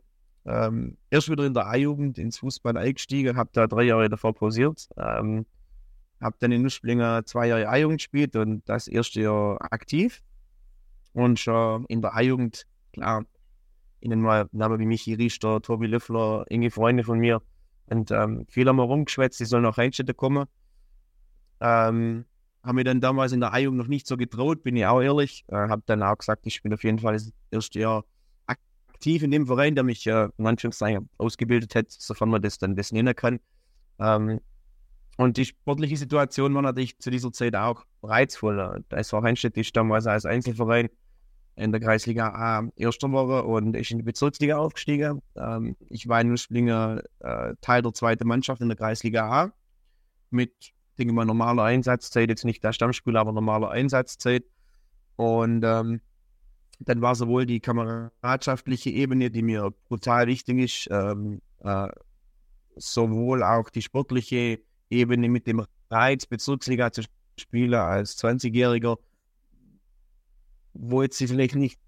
[0.45, 4.87] ähm, erst wieder in der A-Jugend ins Fußball eingestiegen, habe da drei Jahre davor pausiert.
[4.97, 5.45] Ähm,
[6.21, 10.21] habe dann in Nussblinger zwei Jahre A-Jugend gespielt und das erste Jahr aktiv.
[11.13, 13.25] Und schon in der A-Jugend, klar,
[14.01, 17.41] ihnen mal Namen wie Michi Richter, Tobi Löffler, enge Freunde von mir.
[17.87, 20.45] Und ähm, viele haben wir rumgeschwätzt, die sollen nach Rheinstädte kommen.
[21.59, 22.25] Ähm,
[22.63, 25.45] haben mir dann damals in der A-Jugend noch nicht so getraut, bin ich auch ehrlich.
[25.47, 28.05] Äh, habe dann auch gesagt, ich bin auf jeden Fall das erste Jahr
[28.47, 32.75] aktiv in dem Verein, der mich äh, in Anführungszeichen ausgebildet hat, sofern man das dann
[32.75, 33.39] das nennen kann.
[33.99, 34.39] Ähm,
[35.17, 38.83] und die sportliche Situation war natürlich zu dieser Zeit auch reizvoll.
[38.91, 40.89] Der SV Heinstedt ist damals als Einzelverein
[41.55, 45.21] in der Kreisliga A erster Woche und ist in die Bezirksliga aufgestiegen.
[45.35, 49.53] Ähm, ich war in Nussblinger äh, Teil der zweiten Mannschaft in der Kreisliga A
[50.31, 54.43] mit denke mal, normaler Einsatzzeit, jetzt nicht der Stammspieler, aber normaler Einsatzzeit.
[55.15, 56.01] Und ähm,
[56.79, 61.87] dann war sowohl die kameradschaftliche Ebene, die mir brutal wichtig ist, ähm, äh,
[62.75, 67.03] sowohl auch die sportliche Ebene mit dem Reiz, Bezirksliga zu
[67.39, 68.97] spielen als 20-Jähriger,
[70.73, 71.79] wo jetzt vielleicht nicht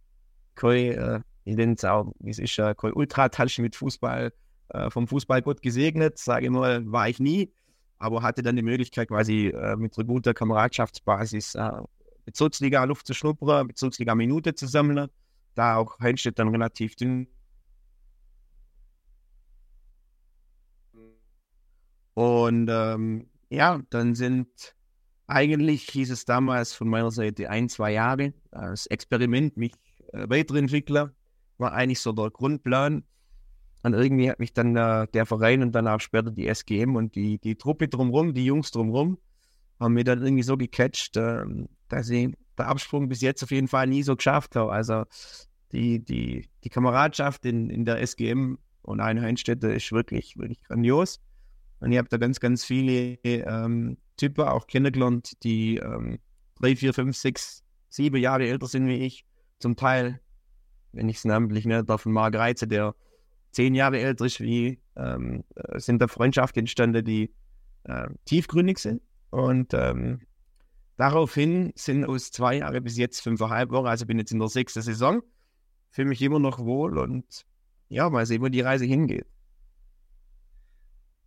[0.55, 4.33] kein, äh, nenne es auch, es ist ja kein Ultratasche mit Fußball,
[4.69, 7.51] äh, vom Fußballgott gesegnet, sage ich mal, war ich nie
[7.99, 11.71] aber hatte dann die Möglichkeit, quasi äh, mit einer guten Kameradschaftsbasis äh,
[12.25, 15.09] Bezirksliga Luft zu schnuppern, Bezirksliga Minute zu sammeln.
[15.55, 17.27] Da auch Heinstedt dann relativ dünn.
[22.13, 24.75] Und ähm, ja, dann sind
[25.27, 29.73] eigentlich hieß es damals von meiner Seite ein, zwei Jahre als Experiment, mich
[30.13, 31.13] äh, weiterentwickler,
[31.57, 33.03] war eigentlich so der Grundplan.
[33.83, 37.15] Und irgendwie hat mich dann äh, der Verein und dann auch später die SGM und
[37.15, 39.17] die, die Truppe drumherum, die Jungs drumherum,
[39.79, 41.43] haben mir dann irgendwie so gecatcht, äh,
[41.87, 44.71] dass ich den Absprung bis jetzt auf jeden Fall nie so geschafft habe.
[44.71, 45.05] Also
[45.71, 51.19] die, die, die Kameradschaft in, in der SGM und Einheimstätte ist wirklich, wirklich grandios.
[51.79, 56.19] Und ich habe da ganz, ganz viele ähm, Typen auch kennengelernt, die ähm,
[56.59, 59.25] drei, vier, fünf, sechs, sieben Jahre älter sind wie ich.
[59.59, 60.19] Zum Teil,
[60.93, 62.95] wenn ich es namentlich nenne, davon Marc Reize, der
[63.57, 67.33] zehn Jahre älter ist wie, ähm, äh, sind da Freundschaften entstanden, die
[67.85, 69.01] äh, tiefgründig sind.
[69.31, 70.21] Und ähm,
[70.95, 74.83] daraufhin sind aus zwei Jahren bis jetzt fünfeinhalb Wochen, also bin jetzt in der sechsten
[74.83, 75.23] Saison,
[75.89, 77.25] fühle mich immer noch wohl und
[77.89, 79.25] ja, mal sehen, wo die Reise hingeht.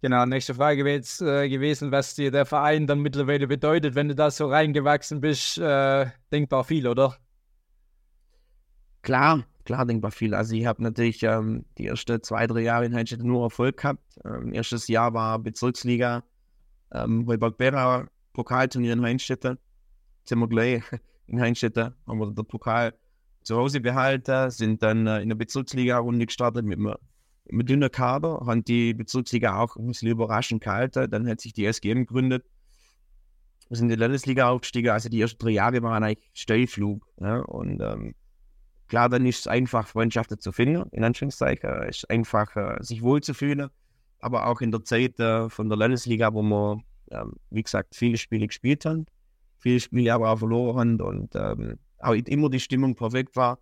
[0.01, 4.07] Genau, nächste Frage wäre jetzt äh, gewesen, was dir der Verein dann mittlerweile bedeutet, wenn
[4.07, 5.59] du da so reingewachsen bist.
[5.59, 7.17] Äh, denkbar viel, oder?
[9.03, 10.35] Klar, klar denkbar viel.
[10.35, 14.03] Also ich habe natürlich ähm, die ersten zwei, drei Jahre in Heinstedt nur Erfolg gehabt.
[14.25, 16.25] Ähm, erstes Jahr war Bezirksliga,
[16.93, 19.59] ähm, Heuberg-Berau, Pokalturnier in Heinstetten.
[20.25, 20.83] Sind wir gleich
[21.29, 22.95] in Heinstetten, haben wir den Pokal
[23.43, 26.97] zu Hause behalten, sind dann äh, in der Bezirksliga-Runde gestartet mit einem,
[27.49, 31.09] mit dünnen Kader, haben die Bezirksliga auch ein bisschen überraschend gehalten.
[31.09, 32.45] Dann hat sich die SGM gegründet.
[33.69, 37.07] Wir sind in die Landesliga aufgestiegen, also die ersten drei Jahre waren eigentlich Steilflug.
[37.21, 37.39] Ja?
[37.43, 38.15] Und ähm,
[38.91, 41.71] klar, dann ist es einfach, Freundschaften zu finden, in Anführungszeichen.
[41.89, 43.71] Es ist einfach, äh, sich wohlzufühlen.
[44.19, 48.19] Aber auch in der Zeit äh, von der Landesliga, wo wir, ähm, wie gesagt, viele
[48.19, 49.07] Spiele gespielt haben,
[49.59, 53.59] viele Spiele aber auch verloren haben und ähm, auch immer die Stimmung perfekt war.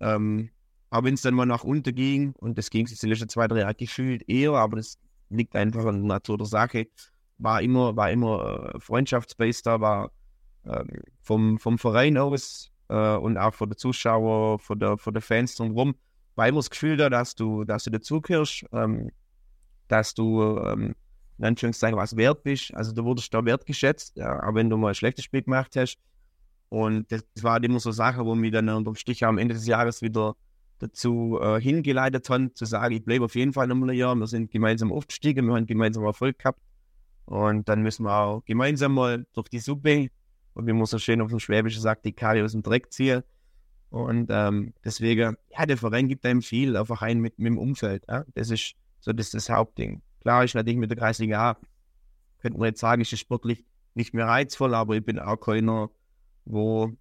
[0.00, 0.50] Ähm,
[0.90, 3.48] auch wenn es dann mal nach unten ging, und das ging sich die letzten zwei,
[3.48, 4.98] drei Jahre gefühlt eher, aber das
[5.30, 6.86] liegt einfach an der Natur der Sache,
[7.38, 10.12] war immer, war immer äh, Freundschaftsbase da, war
[10.66, 10.88] ähm,
[11.22, 15.54] vom, vom Verein aus äh, und auch von den Zuschauern, von der, von der Fans
[15.54, 15.94] drumherum,
[16.34, 19.10] war immer das Gefühl da, dass du, dass du dazugehörst, ähm,
[19.88, 20.94] dass du ähm,
[21.38, 22.74] in Anführungszeichen was wert bist.
[22.74, 25.98] Also du wurdest da wertgeschätzt, ja, auch wenn du mal ein schlechtes Spiel gemacht hast.
[26.68, 29.66] Und das war halt immer so Sache, wo mich dann unterm Strich am Ende des
[29.66, 30.34] Jahres wieder
[30.78, 34.14] dazu äh, hingeleitet haben, zu sagen, ich bleibe auf jeden Fall nochmal ein Jahr.
[34.14, 36.60] Wir sind gemeinsam aufgestiegen, wir haben gemeinsam Erfolg gehabt.
[37.24, 40.08] Und dann müssen wir auch gemeinsam mal durch die Suppe
[40.58, 43.22] und wie man so schön auf dem Schwäbischen sagt, die Karre aus dem Dreck ziehen.
[43.90, 48.04] Und ähm, deswegen, ja, der Verein gibt einem viel, einfach ein mit, mit dem Umfeld.
[48.08, 48.24] Ja?
[48.34, 50.02] Das ist so das, das Hauptding.
[50.20, 51.56] Klar, ich natürlich mit der Kreisliga A,
[52.40, 55.90] könnte man jetzt sagen, ist es sportlich nicht mehr reizvoll, aber ich bin auch keiner,
[56.44, 56.92] wo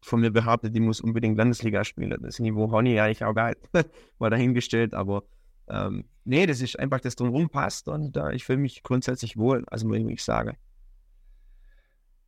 [0.00, 2.18] von mir behauptet, ich muss unbedingt Landesliga spielen.
[2.22, 3.58] Das Niveau habe ich eigentlich auch nicht
[4.18, 5.24] mal dahingestellt, aber
[5.68, 9.64] ähm, nee, das ist einfach, das drumherum passt und äh, ich fühle mich grundsätzlich wohl,
[9.66, 10.24] also muss ich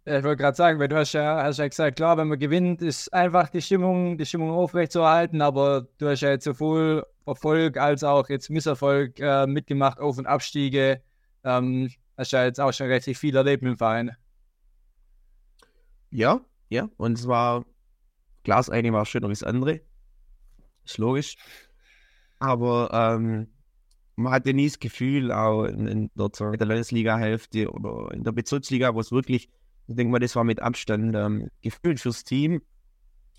[0.08, 2.80] Ich wollte gerade sagen, weil du hast ja, hast ja gesagt, klar, wenn man gewinnt,
[2.80, 8.04] ist einfach die Stimmung, die Stimmung aufrechtzuerhalten, aber du hast ja jetzt sowohl Erfolg als
[8.04, 11.02] auch jetzt Misserfolg äh, mitgemacht, Auf- und Abstiege.
[11.42, 14.16] Ähm, hast ja jetzt auch schon richtig viel erlebt im Verein.
[16.10, 17.64] Ja, ja, und es war,
[18.44, 19.80] klar, das eine war schöner als das andere.
[20.84, 21.36] Ist logisch.
[22.38, 23.48] Aber ähm,
[24.14, 28.94] man hatte nie das Gefühl, auch in, in der zweiten Landesliga-Hälfte oder in der Bezirksliga,
[28.94, 29.50] wo es wirklich
[29.88, 32.62] ich denke mal, das war mit Abstand ähm, gefühlt fürs Team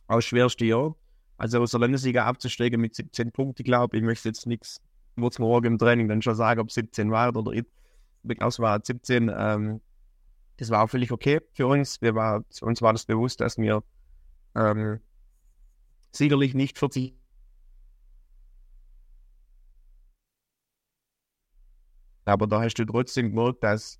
[0.08, 0.96] auch schwerste Jahr.
[1.38, 4.82] Also aus der Landesliga abzusteigen mit 17 Punkten, glaube ich, möchte jetzt nichts,
[5.16, 7.66] würde es morgen im Training dann schon sagen, ob 17 war oder ich,
[8.24, 9.32] es war 17.
[9.36, 9.82] Ähm,
[10.58, 12.02] das war auch völlig okay für uns.
[12.02, 13.84] Wir war, uns war das bewusst, dass wir
[14.56, 15.00] ähm,
[16.12, 17.14] sicherlich nicht 40
[22.26, 24.00] aber da hast du trotzdem gemerkt, dass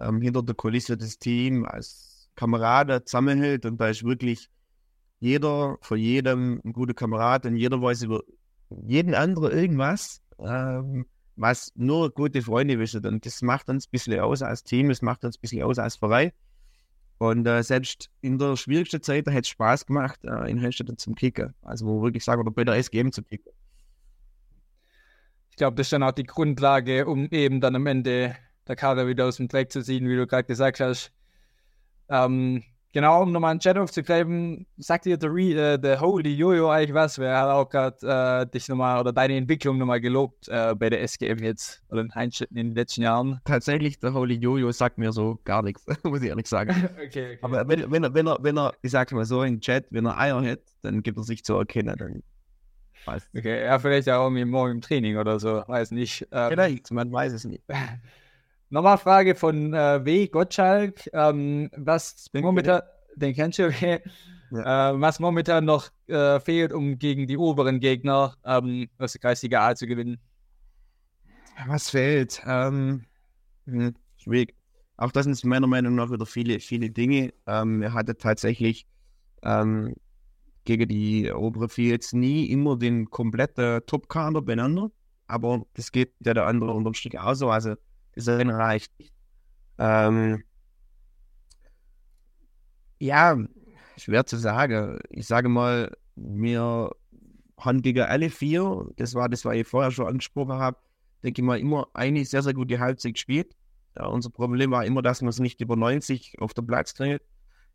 [0.00, 4.48] ähm, hinter der Kulisse das Team als Kameraden zusammenhält und da ist wirklich
[5.20, 8.22] jeder für jedem ein guter Kamerad und jeder weiß über
[8.70, 13.04] jeden anderen irgendwas, ähm, was nur gute Freunde wissen.
[13.04, 15.78] Und das macht uns ein bisschen aus als Team, das macht uns ein bisschen aus
[15.78, 16.32] als Verein.
[17.18, 21.14] Und äh, selbst in der schwierigsten Zeit hat es Spaß gemacht, äh, in Hellstedt zum
[21.14, 21.54] Kicken.
[21.60, 23.52] Also, wo wir wirklich sagen, oder bei der SGM zu kicken.
[25.50, 28.36] Ich glaube, das ist dann auch die Grundlage, um eben dann am Ende
[28.68, 31.12] der Kader wieder aus dem Dreck zu ziehen, wie du gerade gesagt hast.
[32.08, 36.94] Ähm, genau, um nochmal einen Chat aufzugreifen, sagt dir der, äh, der Holy Jojo eigentlich
[36.94, 37.18] was?
[37.18, 41.02] Wer hat auch gerade äh, dich nochmal oder deine Entwicklung nochmal gelobt äh, bei der
[41.02, 43.40] SGM jetzt oder in in den letzten Jahren?
[43.44, 46.70] Tatsächlich, der Holy Jojo sagt mir so gar nichts, muss ich ehrlich sagen.
[46.94, 47.38] okay, okay.
[47.42, 50.06] Aber wenn, wenn, er, wenn, er, wenn er, ich sag mal so, im Chat, wenn
[50.06, 51.96] er Eier hat, dann gibt er sich zu erkennen.
[51.96, 52.22] Dann
[53.04, 53.30] weiß.
[53.36, 56.26] Okay, ja, vielleicht auch morgen im Training oder so, weiß nicht.
[56.32, 57.62] Ähm, vielleicht, man weiß es nicht.
[58.72, 60.28] Nochmal Frage von äh, W.
[60.28, 61.10] Gottschalk.
[61.12, 62.82] Ähm, was den momentan,
[63.16, 64.92] den kennst du, ja.
[64.92, 69.66] äh, was momentan noch äh, fehlt, um gegen die oberen Gegner ähm, aus der Kreisliga
[69.66, 70.20] A zu gewinnen?
[71.66, 72.40] Was fehlt?
[72.46, 73.06] Ähm,
[73.66, 74.54] hm, schwierig.
[74.96, 77.32] Auch das sind meiner Meinung nach wieder viele, viele Dinge.
[77.48, 78.86] Ähm, er hatte tatsächlich
[79.42, 79.96] ähm,
[80.64, 84.92] gegen die obere vier jetzt nie immer den kompletten Top-Kader beieinander.
[85.26, 87.50] Aber das geht ja der andere unterm Strich auch so.
[87.50, 87.74] Also
[88.16, 89.12] sein reicht nicht.
[89.78, 90.44] Ähm,
[92.98, 93.36] ja,
[93.96, 94.98] schwer zu sagen.
[95.10, 96.90] Ich sage mal, wir
[97.58, 100.78] haben gegen alle vier, das war das, was ich vorher schon angesprochen habe,
[101.22, 103.54] denke ich mal, immer eine sehr, sehr gute Halbzeit gespielt.
[103.96, 107.18] Ja, unser Problem war immer, dass wir es nicht über 90 auf der Platz kriegen.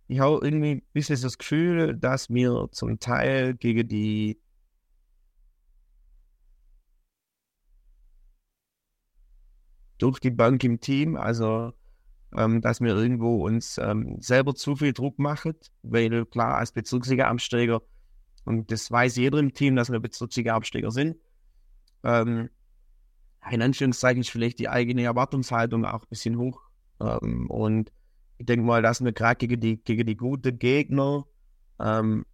[0.08, 4.40] Ich habe irgendwie ein bisschen das Gefühl, dass wir zum Teil gegen die
[9.98, 11.74] durch die Bank im Team, also
[12.36, 17.82] ähm, dass wir irgendwo uns ähm, selber zu viel Druck machen, weil klar, als Bezirksliga-Absteiger,
[18.44, 21.18] und das weiß jeder im Team, dass wir Bezirksliga-Absteiger sind,
[22.04, 22.50] ähm,
[23.52, 26.62] in Anführungszeichen ist vielleicht die eigene Erwartungshaltung auch ein bisschen hoch.
[27.00, 27.92] Ähm, und
[28.38, 31.26] ich denke mal, dass wir gerade gegen die, gegen die guten Gegner
[31.80, 32.26] ähm,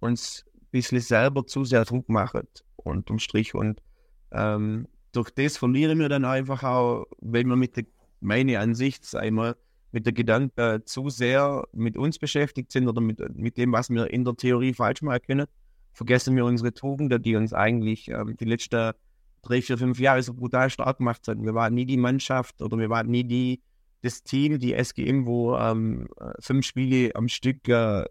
[0.00, 3.54] uns ein bisschen selber zu sehr Druck machen, unterm Strich.
[3.54, 3.82] Und
[4.30, 7.84] ähm, durch das verlieren wir dann einfach auch, wenn wir mit der,
[8.20, 9.56] meine Ansicht, einmal
[9.92, 14.10] mit der Gedanke zu sehr mit uns beschäftigt sind oder mit, mit dem, was wir
[14.10, 15.46] in der Theorie falsch machen können,
[15.92, 18.92] vergessen wir unsere Tugenden, die uns eigentlich ähm, die letzten
[19.40, 21.44] drei, vier, fünf Jahre so brutal stark gemacht haben.
[21.44, 23.62] Wir waren nie die Mannschaft oder wir waren nie die,
[24.02, 26.08] das Team, die SGM, wo ähm,
[26.40, 28.04] fünf Spiele am Stück äh,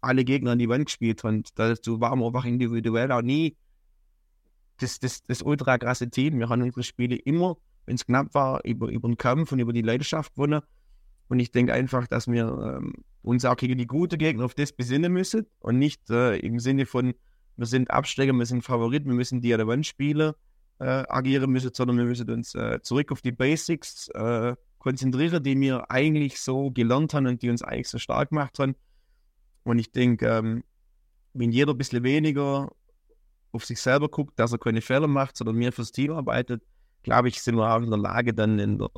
[0.00, 1.42] alle Gegner an die Wand gespielt haben.
[1.56, 3.56] Dazu waren wir einfach individuell auch nie
[4.78, 6.38] das, das, das ultra krasse Team.
[6.38, 7.56] Wir haben unsere Spiele immer,
[7.86, 10.62] wenn es knapp war, über, über den Kampf und über die Leidenschaft gewonnen.
[11.28, 14.72] Und ich denke einfach, dass wir ähm, uns auch gegen die guten Gegner auf das
[14.72, 17.14] besinnen müssen und nicht äh, im Sinne von,
[17.56, 20.34] wir sind Absteiger, wir sind Favorit, wir müssen die an der Wand spielen,
[20.78, 25.58] äh, agieren müssen, sondern wir müssen uns äh, zurück auf die Basics äh, konzentrieren, die
[25.58, 28.76] wir eigentlich so gelernt haben und die uns eigentlich so stark gemacht haben.
[29.64, 30.62] Und ich denke, ähm,
[31.34, 32.70] wenn jeder ein bisschen weniger
[33.56, 36.62] auf sich selber guckt, dass er keine Fehler macht, sondern mehr fürs Team arbeitet,
[37.02, 38.90] glaube ich, sind wir auch in der Lage, dann in der.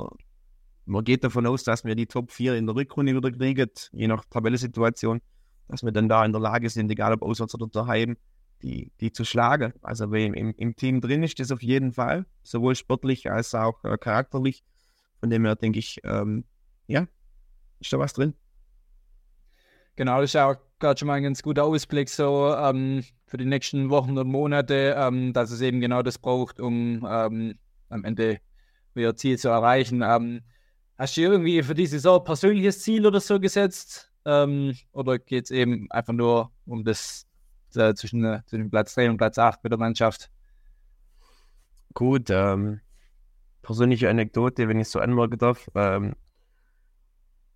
[0.85, 4.09] Man geht davon aus, dass wir die Top 4 in der Rückrunde wieder kriegen, je
[4.09, 5.21] nach Tabellensituation,
[5.69, 8.17] dass wir dann da in der Lage sind, egal ob auswärts oder daheim,
[8.63, 9.75] die, die zu schlagen.
[9.83, 13.85] Also wer im, im Team drin ist, das auf jeden Fall, sowohl sportlich als auch
[13.85, 14.65] äh, charakterlich.
[15.21, 16.45] Von dem her denke ich, ähm,
[16.87, 17.07] ja,
[17.81, 18.35] ist da was drin.
[19.97, 23.45] Genau, das ist auch gerade schon mal ein ganz guter Ausblick so ähm, für die
[23.45, 27.59] nächsten Wochen und Monate, ähm, dass es eben genau das braucht, um ähm,
[27.89, 28.41] am Ende
[28.95, 30.03] ihr Ziel zu erreichen.
[30.03, 30.43] Ähm,
[30.97, 34.11] hast du irgendwie für diese Saison persönliches Ziel oder so gesetzt?
[34.25, 37.27] Ähm, oder geht es eben einfach nur um das
[37.75, 40.31] äh, zwischen, äh, zwischen Platz 3 und Platz 8 mit der Mannschaft?
[41.95, 42.81] Gut, ähm,
[43.63, 45.69] persönliche Anekdote, wenn ich so anmerken darf.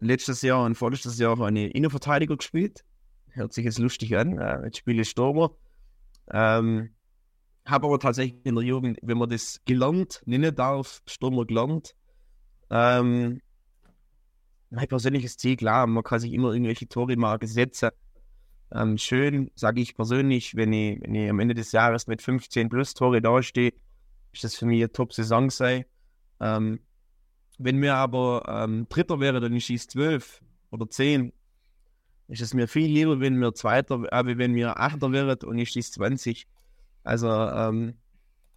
[0.01, 2.85] Letztes Jahr und vorletztes Jahr ich Innenverteidiger gespielt.
[3.33, 4.39] Hört sich jetzt lustig an.
[4.39, 5.51] Äh, jetzt spiele ich Stürmer.
[6.31, 6.91] Ähm,
[7.65, 11.95] habe aber tatsächlich in der Jugend, wenn man das gelernt nennen darf, Stürmer gelernt.
[12.71, 13.41] Ähm,
[14.71, 17.91] mein persönliches Ziel, klar, man kann sich immer irgendwelche Tore mal setzen.
[18.75, 22.71] Ähm, schön, sage ich persönlich, wenn ich, wenn ich am Ende des Jahres mit 15
[22.71, 23.73] plus Tore dastehe,
[24.33, 25.87] ist das für mich eine Top-Saison sei.
[26.41, 26.81] Ähm,
[27.59, 31.33] wenn mir aber ähm, Dritter wäre, dann ich schieße 12 oder 10,
[32.33, 35.69] ist es mir viel lieber, wenn mir Zweiter, äh, wenn mir Achter wäre und ich
[35.69, 36.47] schieße 20.
[37.05, 37.95] Also ähm,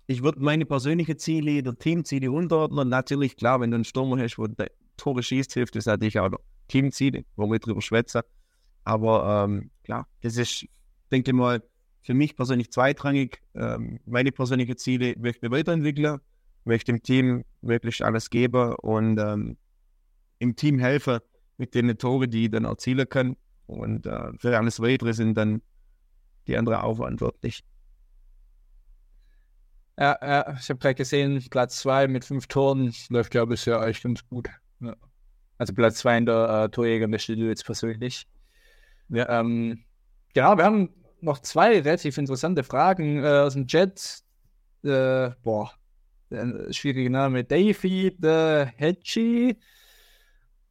[0.08, 2.88] ich würde meine persönlichen Ziele, der Teamziele unterordnen.
[2.88, 6.30] Natürlich, klar, wenn du einen Stürmer hast, wo der Tore schießt, hilft das natürlich auch
[6.30, 8.22] noch Teamziele, wo wir drüber schwätzen.
[8.86, 10.66] Aber ähm, klar, das ist,
[11.12, 11.62] denke ich mal,
[12.02, 13.42] für mich persönlich zweitrangig.
[13.56, 16.20] Ähm, meine persönlichen Ziele möchte ich weiterentwickeln,
[16.64, 19.58] möchte dem Team wirklich alles geben und ähm,
[20.40, 21.20] im Team helfen
[21.58, 23.36] mit den Tore, die ich dann erzielen kann.
[23.68, 25.62] Und äh, für alles Weitere sind dann
[26.48, 27.64] die anderen auch verantwortlich.
[29.98, 34.04] Ja, ja ich habe gerade gesehen, Platz 2 mit fünf Toren läuft ja bisher eigentlich
[34.04, 34.50] ganz gut.
[34.80, 34.96] Ja.
[35.58, 38.28] Also Platz 2 in der äh, Torjägerliste du jetzt persönlich.
[39.10, 39.84] Ja, ähm,
[40.34, 40.90] genau, wir haben
[41.22, 44.20] noch zwei relativ interessante Fragen äh, aus dem Chat.
[44.84, 45.72] Äh, boah,
[46.72, 47.44] schwierige Name.
[47.44, 49.58] Davy the Hedgy.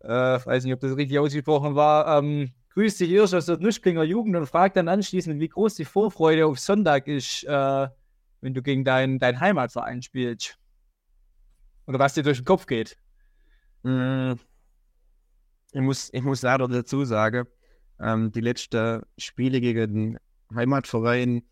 [0.01, 2.19] Äh, weiß nicht, ob das richtig ausgesprochen war.
[2.19, 5.85] Ähm, grüßt dich erst aus der Nuschblinger Jugend und fragt dann anschließend, wie groß die
[5.85, 7.89] Vorfreude auf Sonntag ist, äh,
[8.41, 10.59] wenn du gegen deinen dein Heimatverein spielst.
[11.87, 12.97] Oder was dir durch den Kopf geht.
[13.85, 14.33] Mm,
[15.73, 17.47] ich, muss, ich muss leider dazu sagen,
[18.01, 20.19] ähm, die letzten Spiele gegen den
[20.55, 21.45] Heimatverein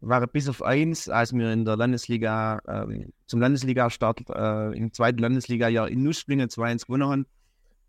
[0.00, 5.18] waren bis auf eins, als wir in der Landesliga, ähm, zum Landesliga-Start äh, im zweiten
[5.18, 7.26] Landesliga-Jahr in Nussblingen 2-1 gewonnen haben,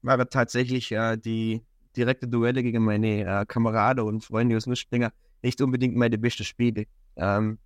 [0.01, 1.63] waren tatsächlich äh, die
[1.97, 5.11] direkte Duelle gegen meine äh, Kameraden und Freunde aus Nussblinger
[5.41, 6.85] nicht unbedingt meine besten Spiele.
[7.15, 7.57] Ähm,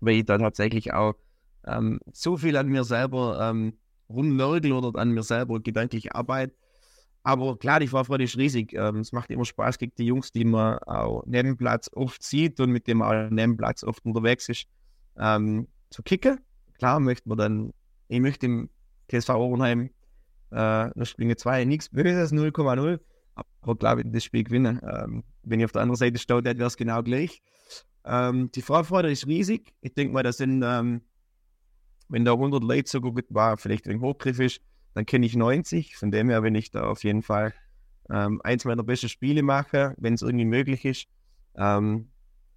[0.00, 1.14] weil ich da tatsächlich auch
[1.66, 3.74] ähm, so viel an mir selber ähm,
[4.08, 6.54] rumnörgel oder an mir selber gedanklich arbeite,
[7.22, 8.72] Aber klar, die Vorfreude ist riesig.
[8.74, 12.60] Ähm, es macht immer Spaß gegen die Jungs, die man auch neben Platz oft sieht
[12.60, 14.66] und mit dem man auch neben Platz oft unterwegs ist,
[15.18, 16.40] ähm, zu kicken.
[16.78, 17.74] Klar möchte man dann,
[18.08, 18.70] ich möchte im
[19.10, 19.90] TSV Ohrenheim
[20.50, 23.00] äh, Spiele 2 nichts Böses, 0,0.
[23.60, 26.64] Aber klar, wenn das Spiel gewinnen, ähm, wenn ich auf der anderen Seite stehe, wäre
[26.64, 27.42] es genau gleich.
[28.04, 29.74] Ähm, die Vorfreude ist riesig.
[29.80, 31.02] Ich denke mal, das sind, ähm,
[32.08, 34.60] wenn da 100 Leute so gut war, vielleicht ein Hochgriff ist,
[34.94, 35.96] dann kenne ich 90.
[35.96, 37.52] Von dem her, wenn ich da auf jeden Fall
[38.10, 41.06] ähm, eins meiner besten Spiele mache, wenn es irgendwie möglich ist.
[41.56, 42.08] Ähm,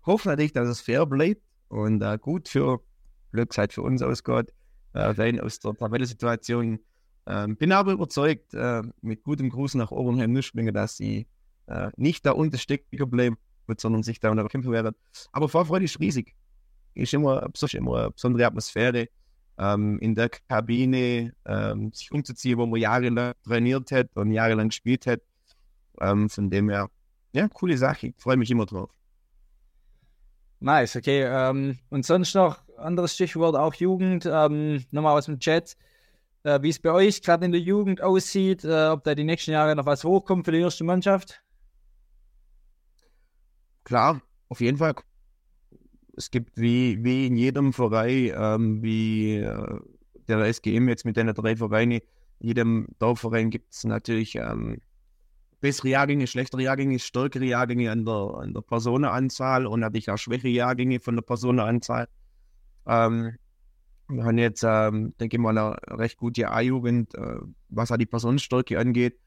[0.05, 2.81] hoffe natürlich, dass es fair bleibt und äh, gut für
[3.31, 4.53] Glückszeit für uns ausgeht,
[4.93, 6.79] äh, rein aus der Tabellensituation.
[7.27, 11.27] Ähm, bin aber überzeugt, äh, mit gutem Gruß nach Obernheim Nuschbingen, dass sie
[11.67, 13.37] äh, nicht da unten stecken bleiben,
[13.77, 14.95] sondern sich da unter kämpfen werden.
[15.31, 16.35] Aber Vorfreude ist riesig.
[16.93, 19.07] Ist immer, ist immer eine besondere Atmosphäre
[19.57, 25.05] ähm, in der Kabine ähm, sich umzuziehen, wo man jahrelang trainiert hat und jahrelang gespielt
[25.05, 25.21] hat.
[25.99, 26.89] Ähm, von dem her,
[27.33, 28.07] ja, coole Sache.
[28.07, 28.89] Ich freue mich immer drauf.
[30.59, 31.23] Nice, okay.
[31.23, 35.77] Ähm, und sonst noch anderes Stichwort, auch Jugend, ähm, nochmal aus dem Chat.
[36.43, 39.51] Äh, wie es bei euch gerade in der Jugend aussieht, äh, ob da die nächsten
[39.51, 41.43] Jahre noch was hochkommt für die erste Mannschaft?
[43.83, 44.95] Klar, auf jeden Fall
[46.15, 49.79] es gibt wie, wie in jedem Verein, ähm, wie äh,
[50.27, 52.01] der SGM jetzt mit den drei Vereinen,
[52.39, 54.79] in jedem Dorfverein gibt es natürlich ähm,
[55.59, 60.49] bessere Jahrgänge, schlechtere Jahrgänge, stärkere Jahrgänge an der, an der Personenanzahl und natürlich auch schwächere
[60.49, 62.07] Jahrgänge von der Personenanzahl.
[62.87, 63.35] Ähm,
[64.19, 67.37] haben jetzt, ähm, denke ich mal, eine recht gute A-Jugend, äh,
[67.69, 69.17] was auch die Personenstärke angeht.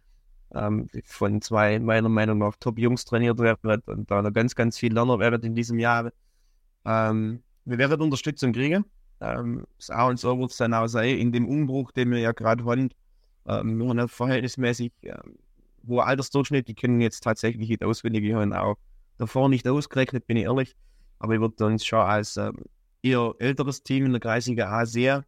[0.55, 4.93] Ähm, von zwei meiner Meinung nach Top-Jungs trainiert werden und da noch ganz, ganz viel
[4.93, 6.13] lernen werden in diesem Jahr.
[6.85, 8.85] Ähm, wir werden Unterstützung kriegen.
[9.21, 12.19] Ähm, das A und so wird es dann auch sein, in dem Umbruch, den wir
[12.19, 12.91] ja gerade haben.
[13.47, 15.39] Ähm, wir haben verhältnismäßig ähm,
[15.89, 18.77] hohe Altersdurchschnitt, die können jetzt tatsächlich nicht auswendig, wir haben auch
[19.19, 20.77] davor nicht ausgerechnet, bin ich ehrlich.
[21.19, 22.57] Aber ich würde uns schon als ähm,
[23.05, 25.25] eher älteres Team in der Kreisliga A sehr.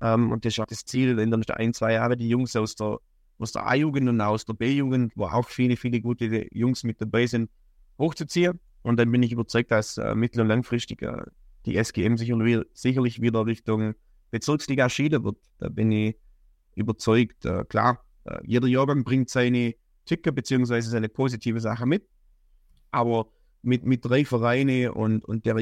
[0.00, 2.74] Ähm, und das ist auch das Ziel, in den ein, zwei Jahren die Jungs aus
[2.76, 2.98] der,
[3.38, 7.26] aus der A-Jugend und aus der B-Jugend, wo auch viele, viele gute Jungs mit dabei
[7.26, 7.50] sind,
[7.98, 8.60] hochzuziehen.
[8.82, 11.22] Und dann bin ich überzeugt, dass äh, mittel- und langfristig äh,
[11.66, 13.94] die SGM sicher, sicherlich wieder Richtung
[14.30, 15.36] Bezirksliga schieden wird.
[15.58, 16.16] Da bin ich
[16.76, 17.44] überzeugt.
[17.44, 19.74] Äh, klar, äh, jeder Jahrgang bringt seine
[20.06, 20.80] Tücke bzw.
[20.80, 22.08] seine positive Sache mit.
[22.90, 23.28] Aber
[23.62, 25.56] mit, mit drei Vereinen und, und der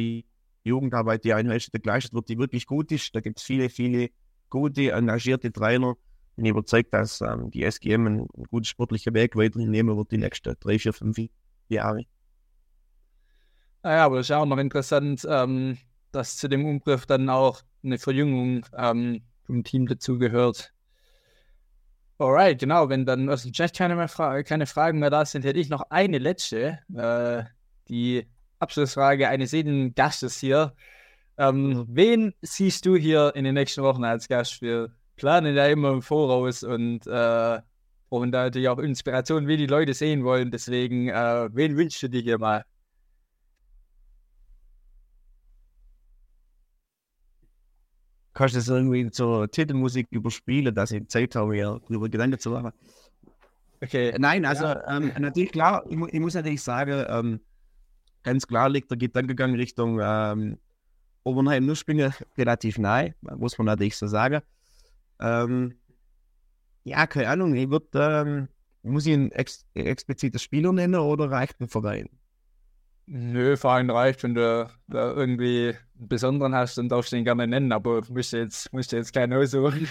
[0.65, 4.11] Jugendarbeit, die eine Hälfte geleistet wird, die wirklich gut ist, da gibt es viele, viele
[4.51, 5.95] gute, engagierte Trainer.
[6.37, 10.13] Bin ich überzeugt, dass ähm, die SGM einen, einen guten sportlichen Weg weiterhin nehmen wird
[10.13, 11.19] die nächsten drei, vier, fünf
[11.69, 12.05] Jahre.
[13.83, 15.79] Naja, aber das ist auch noch interessant, ähm,
[16.13, 20.73] dass zu dem Umbruch dann auch eine Verjüngung ähm, vom Team dazugehört.
[22.19, 22.89] Alright, genau.
[22.89, 25.69] Wenn dann aus dem Chat keine, mehr Fra keine Fragen mehr da sind, hätte ich
[25.69, 26.81] noch eine letzte.
[26.95, 27.45] Äh,
[27.89, 28.27] die
[28.59, 30.75] Abschlussfrage eines jeden Gastes hier.
[31.37, 34.61] Ähm, wen siehst du hier in den nächsten Wochen als Gast?
[34.63, 37.61] Wir planen ja immer im Voraus und äh,
[38.11, 40.51] brauchen da natürlich auch Inspiration, wie die Leute sehen wollen.
[40.51, 42.65] Deswegen, äh, wen wünschst du dir hier mal?
[48.39, 52.51] kannst du das irgendwie zur Titelmusik überspielen, dass ich Zeit habe, mir darüber Gedanken zu
[52.51, 52.71] machen.
[53.83, 54.15] Okay.
[54.17, 54.97] Nein, also ja.
[54.97, 57.41] ähm, natürlich klar, ich, ich, muss natürlich sagen, ähm,
[58.23, 60.59] ganz klar liegt der Gedankengang Richtung ähm,
[61.25, 64.41] Obernheim Nussbinge relativ nahe, muss man natürlich so sagen.
[65.21, 65.75] Ähm,
[66.85, 68.49] ja, keine Ahnung, ich würde, ähm,
[68.83, 72.09] muss ich ein ex explizites Spieler nennen oder reicht ein Verein?
[73.07, 77.47] Nö, Verein reicht, wenn du da irgendwie einen besonderen hast, dann darfst du ihn gerne
[77.47, 79.89] nennen, aber musst du jetzt, musst du jetzt keinen aussuchen.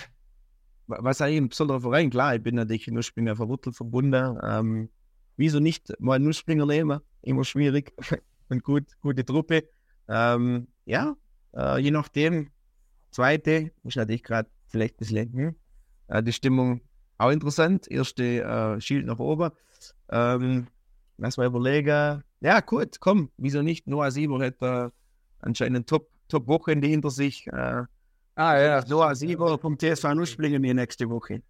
[0.85, 2.09] Was eigentlich ein besonderer Verein?
[2.09, 4.37] Klar, ich bin natürlich Nusspringer verwurzelt verbunden.
[4.41, 4.89] Ähm,
[5.37, 6.99] wieso nicht mal einen Nussspringer nehmen?
[7.21, 7.93] Immer schwierig
[8.49, 9.69] und gut, gute Truppe.
[10.09, 11.15] Ähm, ja,
[11.55, 12.49] äh, je nachdem,
[13.11, 15.55] zweite, ist natürlich gerade vielleicht ein bisschen, hm,
[16.07, 16.81] äh, die Stimmung
[17.17, 17.89] auch interessant.
[17.89, 19.51] Erste äh, Schild nach oben.
[20.09, 20.67] Ähm,
[21.17, 23.87] lass mal überlegen ja, gut, komm, wieso nicht?
[23.87, 24.91] Noah Sieber hat äh,
[25.39, 27.47] anscheinend Top, Top-Wochenende hinter sich.
[27.47, 27.83] Äh,
[28.35, 28.85] ah, ja.
[28.87, 31.41] Noah Sieber vom TSV Nussblingen die nächste Woche.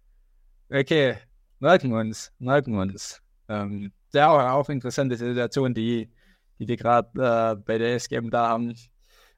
[0.70, 1.16] Okay,
[1.60, 3.20] merken wir uns, merken wir uns.
[3.48, 6.10] Ähm, sehr auch, interessante Situation, die,
[6.58, 8.74] die wir gerade äh, bei der SGM da haben.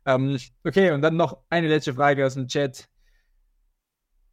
[0.07, 2.89] Ähm, okay, und dann noch eine letzte Frage aus dem Chat.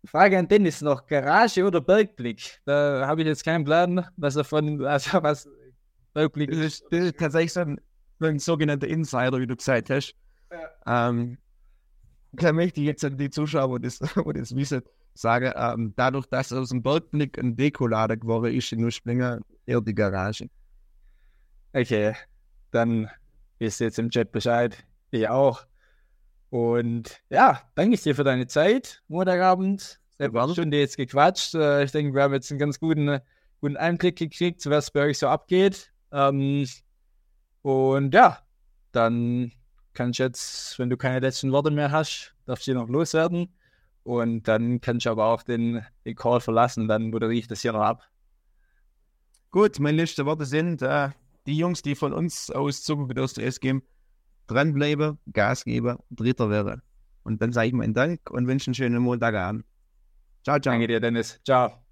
[0.06, 2.62] Frage an Dennis noch: Garage oder Bergblick?
[2.66, 5.50] Da habe ich jetzt keinen Plan, was davon, also was
[6.16, 6.52] Rückblick.
[6.52, 7.82] Das ist, das ist tatsächlich so ein,
[8.22, 10.16] ein, sogenannter Insider, wie du gesagt hast.
[10.52, 11.10] Ja.
[11.10, 11.38] Ähm,
[12.36, 14.82] klar möchte ich jetzt an die Zuschauer, die das, die das wissen,
[15.18, 19.96] sagen, ähm, dadurch, dass aus dem Bergblick ein Dekolader geworden ist in Nussblinger, eher die
[19.96, 20.50] Garage.
[21.74, 22.16] Okay,
[22.72, 23.10] dann
[23.60, 24.78] wisst ihr jetzt im Chat Bescheid.
[25.12, 25.66] Ich auch.
[26.50, 30.00] Und ja, danke ich dir für deine Zeit, Montagabend.
[30.20, 31.54] Eine Stunde jetzt gequatscht.
[31.56, 33.20] Äh, ich denke, wir haben jetzt einen ganz guten,
[33.62, 35.92] guten Einblick gekriegt, was bei euch so abgeht.
[36.12, 36.68] Ähm,
[37.62, 38.40] und ja,
[38.92, 39.52] dann
[39.94, 43.54] kann ich jetzt, wenn du keine letzten Worte mehr hast, darfst du noch loswerden.
[44.08, 46.88] Und dann kann ich aber auch den, den Call verlassen.
[46.88, 48.04] Dann moderiere ich das hier noch ab.
[49.52, 51.10] Gut, meine letzten Worte sind, äh,
[51.46, 53.84] die Jungs, die von uns aus Zuckerbedürftig S geben,
[54.48, 56.82] dranbleiben, Gas geben, Dritter wäre.
[57.24, 59.66] Und dann sage ich meinen Dank und wünsche einen schönen Montagabend.
[60.46, 60.72] Ciao, ciao.
[60.72, 61.42] Danke dir, Dennis.
[61.44, 61.87] Ciao.